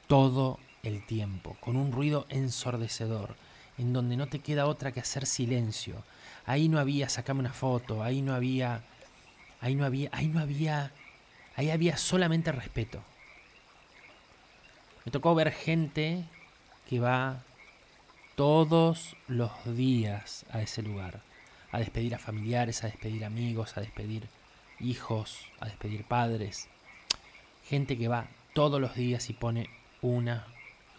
todo 0.06 0.58
el 0.82 1.06
tiempo, 1.06 1.56
con 1.60 1.76
un 1.76 1.92
ruido 1.92 2.26
ensordecedor, 2.28 3.36
en 3.78 3.94
donde 3.94 4.18
no 4.18 4.26
te 4.26 4.40
queda 4.40 4.66
otra 4.66 4.92
que 4.92 5.00
hacer 5.00 5.24
silencio. 5.24 6.04
Ahí 6.44 6.68
no 6.68 6.78
había 6.78 7.08
sacame 7.08 7.40
una 7.40 7.54
foto, 7.54 8.02
ahí 8.02 8.20
no 8.20 8.34
había, 8.34 8.82
ahí 9.62 9.74
no 9.74 9.86
había, 9.86 10.10
ahí 10.12 10.26
no 10.26 10.40
había, 10.40 10.92
ahí 11.56 11.70
había 11.70 11.96
solamente 11.96 12.52
respeto. 12.52 13.02
Me 15.06 15.10
tocó 15.10 15.34
ver 15.34 15.52
gente 15.52 16.22
que 16.86 17.00
va 17.00 17.42
todos 18.36 19.16
los 19.26 19.50
días 19.74 20.44
a 20.50 20.60
ese 20.60 20.82
lugar, 20.82 21.22
a 21.74 21.78
despedir 21.78 22.14
a 22.14 22.20
familiares, 22.20 22.84
a 22.84 22.86
despedir 22.86 23.24
amigos, 23.24 23.76
a 23.76 23.80
despedir 23.80 24.28
hijos, 24.78 25.40
a 25.58 25.66
despedir 25.66 26.04
padres. 26.04 26.68
Gente 27.64 27.98
que 27.98 28.06
va 28.06 28.28
todos 28.52 28.80
los 28.80 28.94
días 28.94 29.28
y 29.28 29.32
pone 29.32 29.68
una 30.00 30.46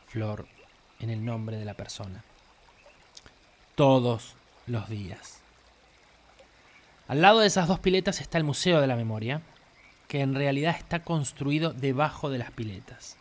flor 0.07 0.45
en 0.99 1.11
el 1.11 1.23
nombre 1.23 1.55
de 1.55 1.63
la 1.63 1.75
persona. 1.75 2.25
Todos 3.75 4.35
los 4.67 4.89
días. 4.89 5.39
Al 7.07 7.21
lado 7.21 7.39
de 7.39 7.47
esas 7.47 7.69
dos 7.69 7.79
piletas 7.79 8.19
está 8.19 8.37
el 8.37 8.43
Museo 8.43 8.81
de 8.81 8.87
la 8.87 8.97
Memoria, 8.97 9.41
que 10.09 10.19
en 10.19 10.35
realidad 10.35 10.75
está 10.77 11.05
construido 11.05 11.71
debajo 11.71 12.29
de 12.29 12.39
las 12.39 12.51
piletas. 12.51 13.15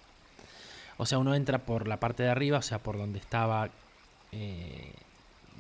O 0.96 1.06
sea, 1.06 1.18
uno 1.18 1.36
entra 1.36 1.58
por 1.58 1.86
la 1.86 2.00
parte 2.00 2.24
de 2.24 2.30
arriba, 2.30 2.58
o 2.58 2.62
sea, 2.62 2.80
por 2.80 2.98
donde 2.98 3.20
estaba. 3.20 3.70
Eh, 4.32 4.92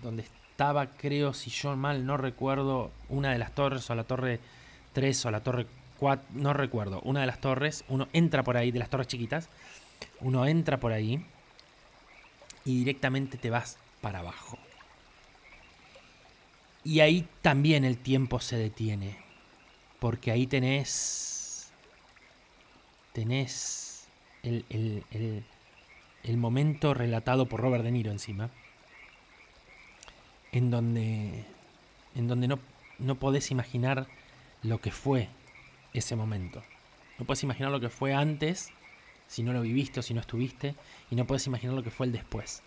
donde 0.02 0.24
estaba, 0.54 0.86
creo, 0.86 1.34
si 1.34 1.50
yo 1.50 1.74
mal 1.74 2.06
no 2.06 2.16
recuerdo, 2.16 2.92
una 3.08 3.32
de 3.32 3.38
las 3.38 3.56
torres, 3.56 3.90
o 3.90 3.94
la 3.96 4.04
torre 4.04 4.38
3 4.92 5.26
o 5.26 5.30
la 5.32 5.42
torre 5.42 5.66
4, 5.98 6.26
no 6.34 6.52
recuerdo, 6.52 7.00
una 7.00 7.22
de 7.22 7.26
las 7.26 7.40
torres. 7.40 7.84
Uno 7.88 8.06
entra 8.12 8.44
por 8.44 8.56
ahí, 8.56 8.70
de 8.70 8.78
las 8.78 8.88
torres 8.88 9.08
chiquitas. 9.08 9.48
Uno 10.20 10.46
entra 10.46 10.78
por 10.78 10.92
ahí 10.92 11.26
y 12.64 12.78
directamente 12.78 13.36
te 13.36 13.50
vas 13.50 13.78
para 14.00 14.20
abajo. 14.20 14.56
Y 16.84 17.00
ahí 17.00 17.26
también 17.42 17.84
el 17.84 17.98
tiempo 17.98 18.38
se 18.38 18.56
detiene. 18.56 19.18
Porque 19.98 20.30
ahí 20.30 20.46
tenés. 20.46 21.72
Tenés 23.12 24.06
el, 24.44 25.02
momento 26.36 26.94
relatado 26.94 27.46
por 27.46 27.60
Robert 27.60 27.82
De 27.82 27.90
Niro 27.90 28.12
encima, 28.12 28.50
en 30.54 30.70
donde, 30.70 31.44
en 32.14 32.28
donde 32.28 32.46
no, 32.46 32.60
no 33.00 33.16
podés 33.16 33.50
imaginar 33.50 34.06
lo 34.62 34.80
que 34.80 34.92
fue 34.92 35.28
ese 35.92 36.14
momento. 36.14 36.62
No 37.18 37.24
puedes 37.24 37.42
imaginar 37.42 37.72
lo 37.72 37.80
que 37.80 37.88
fue 37.88 38.14
antes, 38.14 38.70
si 39.26 39.42
no 39.42 39.52
lo 39.52 39.62
viviste 39.62 39.98
o 39.98 40.02
si 40.02 40.14
no 40.14 40.20
estuviste, 40.20 40.76
y 41.10 41.16
no 41.16 41.26
puedes 41.26 41.46
imaginar 41.48 41.74
lo 41.74 41.82
que 41.82 41.90
fue 41.90 42.06
el 42.06 42.12
después. 42.12 42.62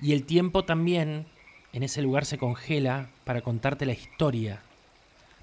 Y 0.00 0.12
el 0.12 0.24
tiempo 0.24 0.64
también 0.64 1.26
en 1.72 1.84
ese 1.84 2.02
lugar 2.02 2.24
se 2.24 2.36
congela 2.36 3.08
para 3.24 3.42
contarte 3.42 3.86
la 3.86 3.92
historia, 3.92 4.62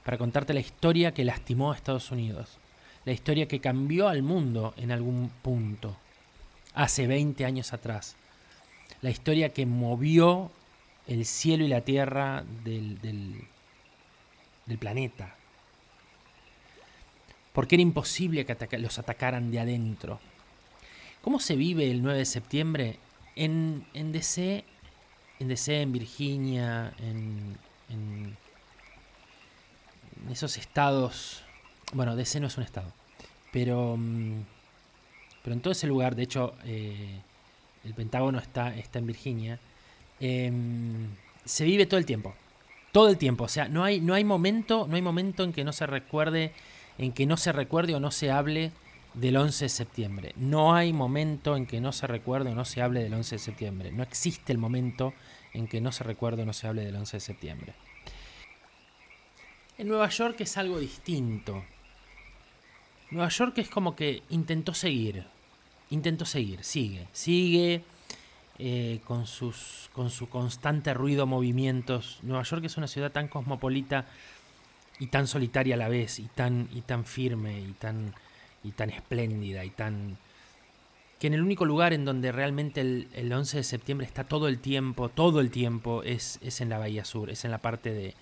para 0.03 0.17
contarte 0.17 0.53
la 0.53 0.59
historia 0.59 1.13
que 1.13 1.23
lastimó 1.23 1.71
a 1.71 1.75
Estados 1.77 2.11
Unidos, 2.11 2.59
la 3.05 3.13
historia 3.13 3.47
que 3.47 3.61
cambió 3.61 4.09
al 4.09 4.23
mundo 4.23 4.73
en 4.75 4.91
algún 4.91 5.29
punto. 5.41 5.95
hace 6.73 7.07
20 7.07 7.45
años 7.45 7.71
atrás. 7.71 8.17
La 9.01 9.09
historia 9.09 9.49
que 9.49 9.65
movió 9.65 10.51
el 11.07 11.25
cielo 11.25 11.65
y 11.65 11.67
la 11.67 11.81
tierra 11.81 12.43
del, 12.63 12.99
del, 13.01 13.47
planeta. 14.79 15.35
Porque 17.51 17.75
era 17.75 17.81
imposible 17.83 18.45
que 18.45 18.77
los 18.79 18.97
atacaran 18.97 19.51
de 19.51 19.59
adentro. 19.59 20.19
¿Cómo 21.21 21.39
se 21.39 21.55
vive 21.55 21.89
el 21.91 22.01
9 22.01 22.19
de 22.19 22.25
septiembre? 22.25 22.99
En, 23.35 23.85
en 23.93 24.11
DC, 24.11 24.63
en 25.39 25.47
DC, 25.47 25.81
en 25.81 25.91
Virginia, 25.91 26.93
en, 26.99 27.57
en, 27.89 28.37
esos 30.31 30.57
estados. 30.57 31.43
Bueno, 31.93 32.15
DC 32.15 32.39
no 32.39 32.47
es 32.47 32.57
un 32.57 32.63
estado. 32.63 32.91
Pero. 33.51 33.95
Mm, 33.97 34.41
pero 35.43 35.55
en 35.55 35.61
todo 35.61 35.73
ese 35.73 35.87
lugar, 35.87 36.15
de 36.15 36.23
hecho, 36.23 36.55
eh, 36.63 37.21
el 37.83 37.93
Pentágono 37.93 38.39
está, 38.39 38.75
está 38.75 38.99
en 38.99 39.07
Virginia. 39.07 39.59
Em, 40.19 41.09
se 41.45 41.65
vive 41.65 41.85
todo 41.85 41.99
el 41.99 42.05
tiempo. 42.05 42.33
Todo 42.91 43.09
el 43.09 43.17
tiempo. 43.17 43.45
O 43.45 43.47
sea, 43.47 43.67
no 43.67 43.83
hay, 43.83 43.99
no 43.99 44.13
hay 44.13 44.23
momento, 44.23 44.87
no 44.87 44.95
hay 44.95 45.01
momento 45.01 45.43
en 45.43 45.51
que 45.51 45.63
no 45.63 45.73
se 45.73 45.85
recuerde, 45.85 46.53
en 46.97 47.11
que 47.11 47.25
no 47.25 47.37
se 47.37 47.51
recuerde 47.51 47.95
o 47.95 47.99
no 47.99 48.11
se 48.11 48.31
hable 48.31 48.71
del 49.13 49.37
11 49.37 49.65
de 49.65 49.69
septiembre. 49.69 50.33
No 50.35 50.73
hay 50.75 50.93
momento 50.93 51.55
en 51.55 51.65
que 51.65 51.81
no 51.81 51.91
se 51.91 52.07
recuerde 52.07 52.51
o 52.51 52.55
no 52.55 52.65
se 52.65 52.81
hable 52.81 53.03
del 53.03 53.13
11 53.13 53.35
de 53.35 53.39
septiembre. 53.39 53.91
No 53.91 54.03
existe 54.03 54.51
el 54.51 54.57
momento 54.57 55.13
en 55.53 55.67
que 55.67 55.81
no 55.81 55.91
se 55.91 56.03
recuerde 56.03 56.43
o 56.43 56.45
no 56.45 56.53
se 56.53 56.67
hable 56.67 56.83
del 56.83 56.95
11 56.95 57.17
de 57.17 57.21
septiembre. 57.21 57.73
En 59.77 59.87
Nueva 59.87 60.09
York 60.09 60.39
es 60.39 60.57
algo 60.57 60.79
distinto. 60.79 61.63
Nueva 63.11 63.29
York 63.29 63.57
es 63.57 63.69
como 63.69 63.95
que 63.95 64.23
intentó 64.29 64.73
seguir. 64.73 65.25
Intentó 65.93 66.25
seguir, 66.25 66.63
sigue, 66.63 67.07
sigue 67.13 67.83
eh, 68.57 68.99
con, 69.05 69.27
sus, 69.27 69.91
con 69.93 70.09
su 70.09 70.27
constante 70.27 70.91
ruido, 70.91 71.27
movimientos. 71.27 72.17
Nueva 72.23 72.41
York 72.41 72.65
es 72.65 72.77
una 72.77 72.87
ciudad 72.87 73.11
tan 73.11 73.27
cosmopolita 73.27 74.07
y 74.97 75.05
tan 75.07 75.27
solitaria 75.27 75.75
a 75.75 75.77
la 75.77 75.89
vez, 75.89 76.17
y 76.17 76.23
tan, 76.29 76.67
y 76.73 76.81
tan 76.81 77.05
firme, 77.05 77.59
y 77.59 77.73
tan, 77.73 78.15
y 78.63 78.71
tan 78.71 78.89
espléndida, 78.89 79.63
y 79.65 79.69
tan... 79.69 80.17
que 81.19 81.27
en 81.27 81.35
el 81.35 81.43
único 81.43 81.63
lugar 81.63 81.93
en 81.93 82.05
donde 82.05 82.31
realmente 82.31 82.81
el, 82.81 83.07
el 83.13 83.31
11 83.31 83.57
de 83.57 83.63
septiembre 83.63 84.07
está 84.07 84.23
todo 84.23 84.47
el 84.47 84.57
tiempo, 84.57 85.09
todo 85.09 85.41
el 85.41 85.51
tiempo, 85.51 86.01
es, 86.01 86.39
es 86.41 86.59
en 86.59 86.69
la 86.69 86.79
Bahía 86.79 87.05
Sur, 87.05 87.29
es 87.29 87.45
en 87.45 87.51
la 87.51 87.59
parte 87.59 87.93
de 87.93 88.15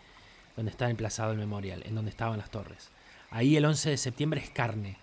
donde 0.58 0.72
está 0.72 0.90
emplazado 0.90 1.32
el 1.32 1.38
memorial, 1.38 1.84
en 1.86 1.96
donde 1.96 2.12
estaban 2.12 2.38
las 2.38 2.52
torres. 2.52 2.90
Ahí 3.30 3.56
el 3.56 3.64
11 3.64 3.92
de 3.92 3.98
septiembre 3.98 4.42
es 4.42 4.50
carne. 4.50 4.98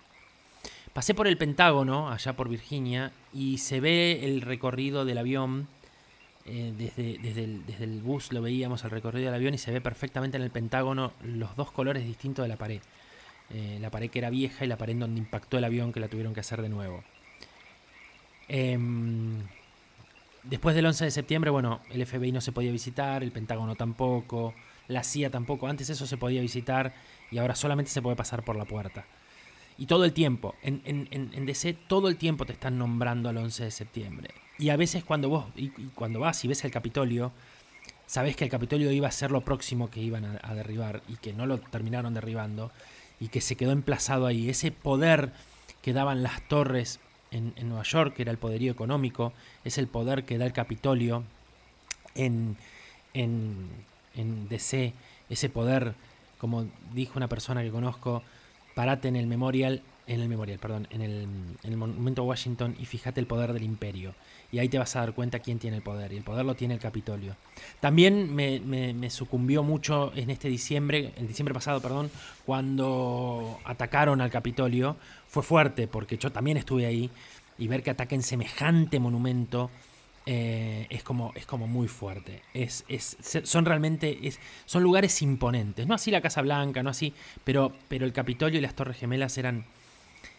Pasé 0.93 1.13
por 1.13 1.27
el 1.27 1.37
Pentágono, 1.37 2.09
allá 2.09 2.33
por 2.33 2.49
Virginia, 2.49 3.11
y 3.33 3.59
se 3.59 3.79
ve 3.79 4.25
el 4.25 4.41
recorrido 4.41 5.05
del 5.05 5.17
avión. 5.17 5.67
Eh, 6.45 6.73
desde, 6.75 7.19
desde, 7.19 7.83
el, 7.83 8.01
bus 8.01 8.31
lo 8.33 8.41
veíamos 8.41 8.83
el 8.83 8.89
recorrido 8.89 9.25
del 9.25 9.35
avión 9.35 9.53
y 9.53 9.59
se 9.59 9.71
ve 9.71 9.81
perfectamente 9.81 10.37
en 10.37 10.43
el 10.43 10.49
Pentágono 10.49 11.13
los 11.23 11.55
dos 11.55 11.71
colores 11.71 12.05
distintos 12.05 12.43
de 12.43 12.49
la 12.49 12.55
pared. 12.55 12.81
Eh, 13.51 13.77
la 13.79 13.91
pared 13.91 14.09
que 14.09 14.19
era 14.19 14.31
vieja 14.31 14.65
y 14.65 14.67
la 14.67 14.77
pared 14.77 14.95
donde 14.95 15.19
impactó 15.19 15.57
el 15.57 15.63
avión 15.63 15.93
que 15.93 15.99
la 15.99 16.07
tuvieron 16.07 16.33
que 16.33 16.39
hacer 16.39 16.61
de 16.61 16.69
nuevo. 16.69 17.03
Em, 18.47 19.43
después 20.43 20.75
del 20.75 20.87
11 20.87 21.05
de 21.05 21.11
septiembre, 21.11 21.51
bueno, 21.51 21.81
el 21.91 22.05
FBI 22.05 22.31
no 22.31 22.41
se 22.41 22.51
podía 22.51 22.71
visitar, 22.71 23.21
el 23.21 23.31
Pentágono 23.31 23.75
tampoco, 23.75 24.55
la 24.87 25.03
CIA 25.03 25.29
tampoco. 25.29 25.67
Antes 25.67 25.89
eso 25.89 26.07
se 26.07 26.17
podía 26.17 26.41
visitar 26.41 26.93
y 27.29 27.37
ahora 27.37 27.55
solamente 27.55 27.91
se 27.91 28.01
puede 28.01 28.15
pasar 28.15 28.43
por 28.43 28.55
la 28.55 28.65
puerta. 28.65 29.05
Y 29.79 29.85
todo 29.85 30.03
el 30.03 30.11
tiempo, 30.11 30.55
en, 30.61 30.81
en, 30.83 31.45
DC 31.45 31.73
todo 31.87 32.09
el 32.09 32.17
tiempo 32.17 32.45
te 32.45 32.51
están 32.51 32.77
nombrando 32.77 33.29
al 33.29 33.37
11 33.37 33.63
de 33.63 33.71
septiembre. 33.71 34.29
Y 34.57 34.71
a 34.71 34.75
veces 34.75 35.05
cuando 35.05 35.29
vos, 35.29 35.45
y, 35.55 35.69
cuando 35.95 36.19
vas 36.19 36.43
y 36.43 36.49
ves 36.49 36.65
el 36.65 36.71
Capitolio, 36.71 37.31
sabes 38.05 38.35
que 38.35 38.43
el 38.43 38.49
Capitolio 38.49 38.91
iba 38.91 39.07
a 39.07 39.11
ser 39.11 39.31
lo 39.31 39.39
próximo 39.39 39.89
que 39.89 40.01
iban 40.01 40.37
a, 40.43 40.53
derribar 40.53 41.01
y 41.07 41.15
que 41.15 41.31
no 41.31 41.45
lo 41.45 41.59
terminaron 41.59 42.13
derribando 42.13 42.71
y 43.21 43.29
que 43.29 43.39
se 43.39 43.55
quedó 43.55 43.71
emplazado 43.71 44.27
ahí. 44.27 44.49
Ese 44.49 44.73
poder 44.73 45.31
que 45.81 45.93
daban 45.93 46.23
las 46.23 46.45
torres 46.49 46.99
en, 47.31 47.53
en, 47.55 47.69
Nueva 47.69 47.83
York, 47.83 48.15
que 48.15 48.23
era 48.23 48.31
el 48.31 48.37
poderío 48.37 48.73
económico, 48.73 49.31
es 49.63 49.77
el 49.77 49.87
poder 49.87 50.25
que 50.25 50.37
da 50.37 50.45
el 50.45 50.51
Capitolio 50.51 51.23
en, 52.15 52.57
en, 53.13 53.69
en 54.13 54.49
DC, 54.49 54.93
ese 55.29 55.47
poder 55.47 55.95
como 56.39 56.67
dijo 56.93 57.13
una 57.17 57.27
persona 57.27 57.61
que 57.61 57.69
conozco, 57.69 58.23
parate 58.79 59.09
en 59.09 59.17
el 59.17 59.27
memorial, 59.27 59.81
en 60.07 60.21
el 60.21 60.29
memorial, 60.29 60.57
perdón, 60.57 60.87
en 60.89 61.01
el, 61.01 61.11
en 61.13 61.57
el 61.63 61.75
monumento 61.75 62.21
a 62.21 62.25
Washington 62.25 62.77
y 62.79 62.85
fíjate 62.85 63.19
el 63.19 63.27
poder 63.27 63.51
del 63.51 63.63
imperio. 63.63 64.15
Y 64.53 64.59
ahí 64.59 64.69
te 64.69 64.79
vas 64.79 64.95
a 64.95 65.01
dar 65.01 65.13
cuenta 65.13 65.39
quién 65.39 65.59
tiene 65.59 65.75
el 65.75 65.83
poder. 65.83 66.13
Y 66.13 66.15
el 66.15 66.23
poder 66.23 66.45
lo 66.45 66.55
tiene 66.55 66.75
el 66.75 66.79
Capitolio. 66.79 67.35
También 67.81 68.33
me, 68.33 68.61
me, 68.61 69.09
sucumbió 69.09 69.63
mucho 69.63 70.13
en 70.15 70.29
este 70.29 70.47
diciembre, 70.47 71.11
el 71.17 71.27
diciembre 71.27 71.53
pasado, 71.53 71.81
perdón, 71.81 72.09
cuando 72.45 73.59
atacaron 73.65 74.21
al 74.21 74.29
Capitolio. 74.29 74.95
Fue 75.27 75.43
fuerte 75.43 75.89
porque 75.89 76.17
yo 76.17 76.31
también 76.31 76.55
estuve 76.55 76.85
ahí. 76.85 77.09
Y 77.57 77.67
ver 77.67 77.83
que 77.83 77.89
ataquen 77.89 78.23
semejante 78.23 78.97
monumento 78.97 79.69
eh, 80.31 80.85
es, 80.91 81.01
como, 81.01 81.33
es 81.33 81.47
como 81.47 81.65
muy 81.65 81.87
fuerte. 81.87 82.43
Es, 82.53 82.85
es, 82.87 83.17
son 83.45 83.65
realmente 83.65 84.27
es, 84.27 84.39
son 84.65 84.83
lugares 84.83 85.23
imponentes. 85.23 85.87
No 85.87 85.95
así 85.95 86.11
la 86.11 86.21
Casa 86.21 86.43
Blanca, 86.43 86.83
no 86.83 86.91
así, 86.91 87.15
pero, 87.43 87.73
pero 87.87 88.05
el 88.05 88.13
Capitolio 88.13 88.59
y 88.59 88.61
las 88.61 88.75
Torres 88.75 88.97
Gemelas 88.97 89.39
eran, 89.39 89.65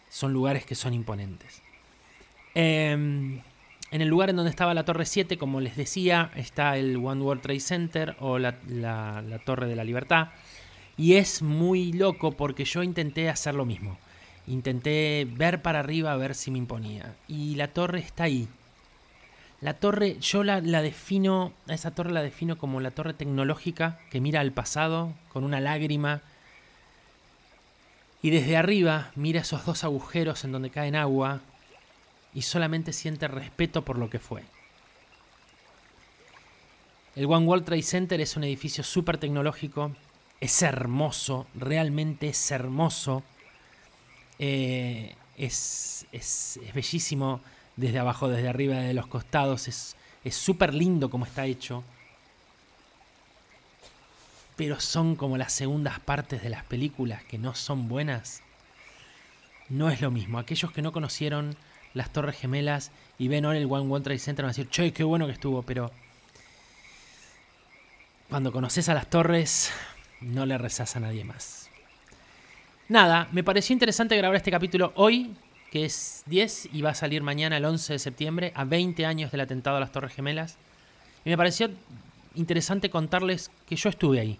son 0.08 0.32
lugares 0.32 0.64
que 0.64 0.76
son 0.76 0.94
imponentes. 0.94 1.60
Em, 2.54 3.40
en 3.90 4.00
el 4.00 4.06
lugar 4.06 4.30
en 4.30 4.36
donde 4.36 4.50
estaba 4.50 4.74
la 4.74 4.84
Torre 4.84 5.06
7, 5.06 5.36
como 5.36 5.60
les 5.60 5.74
decía, 5.74 6.30
está 6.36 6.76
el 6.76 6.96
One 6.96 7.22
World 7.22 7.42
Trade 7.42 7.58
Center 7.58 8.16
o 8.20 8.38
la, 8.38 8.60
la, 8.68 9.22
la 9.22 9.40
Torre 9.40 9.66
de 9.66 9.74
la 9.74 9.82
Libertad. 9.82 10.28
Y 10.96 11.14
es 11.14 11.42
muy 11.42 11.92
loco 11.92 12.30
porque 12.30 12.64
yo 12.64 12.84
intenté 12.84 13.28
hacer 13.28 13.56
lo 13.56 13.64
mismo. 13.64 13.98
Intenté 14.46 15.26
ver 15.28 15.62
para 15.62 15.80
arriba 15.80 16.12
a 16.12 16.16
ver 16.16 16.36
si 16.36 16.52
me 16.52 16.58
imponía. 16.58 17.16
Y 17.26 17.56
la 17.56 17.72
torre 17.72 17.98
está 18.00 18.24
ahí, 18.24 18.48
la 19.60 19.74
torre, 19.74 20.18
yo 20.20 20.42
la, 20.42 20.60
defino, 20.60 21.52
a 21.68 21.74
esa 21.74 21.90
torre 21.90 22.12
la 22.12 22.22
defino 22.22 22.56
como 22.56 22.80
la 22.80 22.92
torre 22.92 23.12
tecnológica 23.12 23.98
que 24.10 24.20
mira 24.20 24.40
al 24.40 24.52
pasado 24.52 25.12
con 25.32 25.44
una 25.44 25.60
lágrima 25.60 26.22
y 28.22 28.30
desde 28.30 28.56
arriba 28.56 29.10
mira 29.16 29.42
esos 29.42 29.66
dos 29.66 29.84
agujeros 29.84 30.44
en 30.44 30.52
donde 30.52 30.70
cae 30.70 30.96
agua 30.96 31.40
y 32.32 32.42
solamente 32.42 32.92
siente 32.94 33.28
respeto 33.28 33.84
por 33.84 33.98
lo 33.98 34.08
que 34.08 34.18
fue. 34.18 34.44
El 37.14 37.26
One 37.26 37.44
World 37.44 37.64
Trade 37.64 37.82
Center 37.82 38.20
es 38.20 38.36
un 38.36 38.44
edificio 38.44 38.82
súper 38.82 39.18
tecnológico, 39.18 39.94
es 40.40 40.62
hermoso, 40.62 41.46
realmente 41.54 42.28
es 42.28 42.50
hermoso, 42.50 43.22
eh, 44.38 45.16
es 45.36 46.06
bellísimo 46.72 47.42
desde 47.80 47.98
abajo, 47.98 48.28
desde 48.28 48.48
arriba, 48.48 48.76
de 48.76 48.94
los 48.94 49.06
costados. 49.06 49.68
Es 49.68 50.34
súper 50.34 50.74
lindo 50.74 51.10
como 51.10 51.24
está 51.24 51.46
hecho. 51.46 51.82
Pero 54.56 54.78
son 54.78 55.16
como 55.16 55.38
las 55.38 55.52
segundas 55.52 55.98
partes 56.00 56.42
de 56.42 56.50
las 56.50 56.64
películas 56.64 57.24
que 57.24 57.38
no 57.38 57.54
son 57.54 57.88
buenas. 57.88 58.42
No 59.70 59.90
es 59.90 60.00
lo 60.02 60.10
mismo. 60.10 60.38
Aquellos 60.38 60.72
que 60.72 60.82
no 60.82 60.92
conocieron 60.92 61.56
las 61.94 62.12
Torres 62.12 62.36
Gemelas 62.36 62.92
y 63.18 63.28
ven 63.28 63.46
ahora 63.46 63.58
el 63.58 63.64
One 63.64 63.92
One 63.92 64.04
Trade 64.04 64.18
Center 64.18 64.44
van 64.44 64.50
a 64.50 64.52
decir, 64.52 64.68
che, 64.68 64.92
qué 64.92 65.02
bueno 65.02 65.26
que 65.26 65.32
estuvo, 65.32 65.62
pero 65.62 65.90
cuando 68.28 68.52
conoces 68.52 68.88
a 68.88 68.94
las 68.94 69.08
torres, 69.08 69.72
no 70.20 70.46
le 70.46 70.56
rezas 70.58 70.94
a 70.96 71.00
nadie 71.00 71.24
más. 71.24 71.68
Nada, 72.88 73.28
me 73.32 73.42
pareció 73.42 73.72
interesante 73.72 74.16
grabar 74.16 74.36
este 74.36 74.50
capítulo 74.50 74.92
hoy, 74.96 75.34
que 75.70 75.84
es 75.84 76.24
10 76.26 76.70
y 76.72 76.82
va 76.82 76.90
a 76.90 76.94
salir 76.94 77.22
mañana 77.22 77.56
el 77.56 77.64
11 77.64 77.92
de 77.92 77.98
septiembre, 77.98 78.52
a 78.54 78.64
20 78.64 79.06
años 79.06 79.30
del 79.30 79.40
atentado 79.40 79.76
a 79.76 79.80
las 79.80 79.92
Torres 79.92 80.12
Gemelas. 80.12 80.58
Y 81.24 81.30
me 81.30 81.36
pareció 81.36 81.70
interesante 82.34 82.90
contarles 82.90 83.50
que 83.66 83.76
yo 83.76 83.88
estuve 83.88 84.20
ahí, 84.20 84.38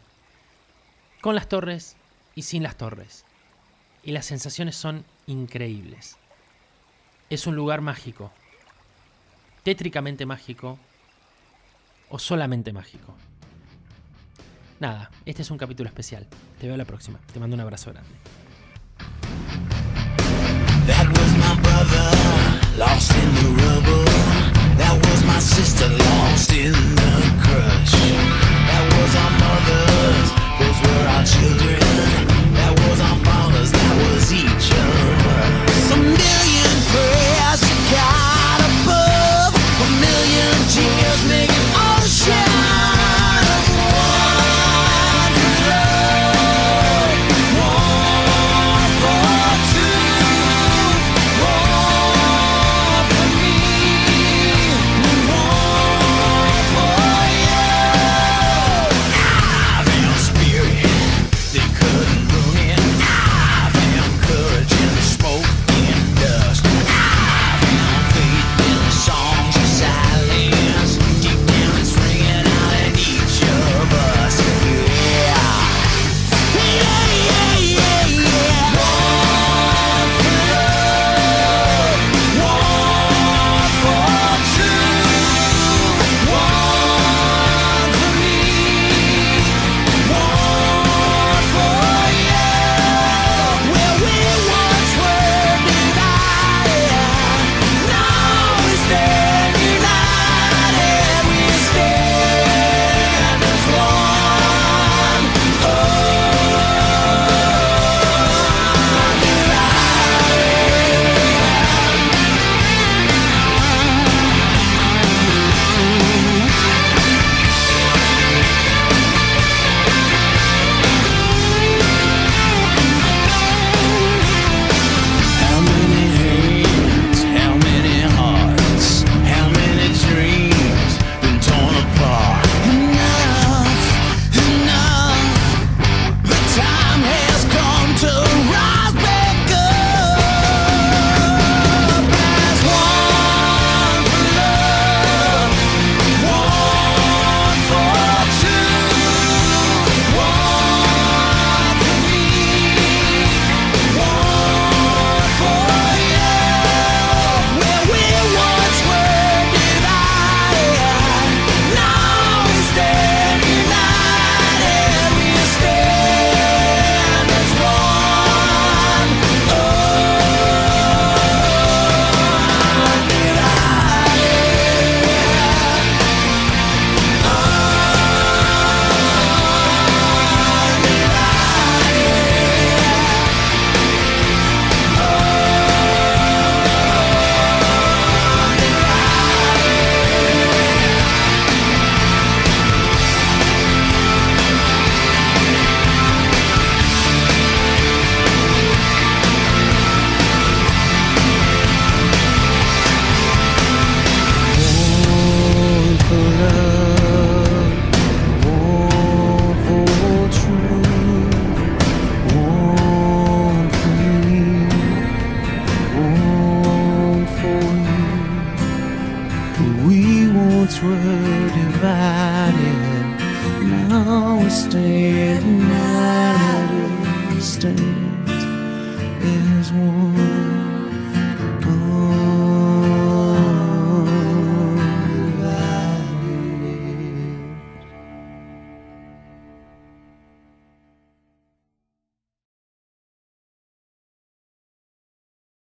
con 1.20 1.34
las 1.34 1.48
torres 1.48 1.96
y 2.34 2.42
sin 2.42 2.62
las 2.62 2.76
torres. 2.76 3.24
Y 4.02 4.12
las 4.12 4.26
sensaciones 4.26 4.76
son 4.76 5.04
increíbles. 5.26 6.16
Es 7.28 7.46
un 7.46 7.54
lugar 7.54 7.80
mágico, 7.80 8.32
tétricamente 9.62 10.26
mágico 10.26 10.78
o 12.08 12.18
solamente 12.18 12.72
mágico. 12.72 13.14
Nada, 14.80 15.10
este 15.26 15.42
es 15.42 15.50
un 15.50 15.58
capítulo 15.58 15.88
especial. 15.88 16.26
Te 16.58 16.66
veo 16.66 16.76
la 16.76 16.86
próxima. 16.86 17.20
Te 17.32 17.38
mando 17.38 17.54
un 17.54 17.60
abrazo 17.60 17.92
grande. 17.92 18.10
That 20.90 21.06
was 21.06 21.32
my 21.38 21.54
brother, 21.62 22.08
lost 22.76 23.14
in 23.14 23.28
the 23.38 23.48
rubble. 23.62 24.04
That 24.76 24.96
was 25.06 25.24
my 25.24 25.38
sister, 25.38 25.88
lost 25.88 26.52
in 26.52 26.72
the 26.72 27.14
crush. 27.44 27.99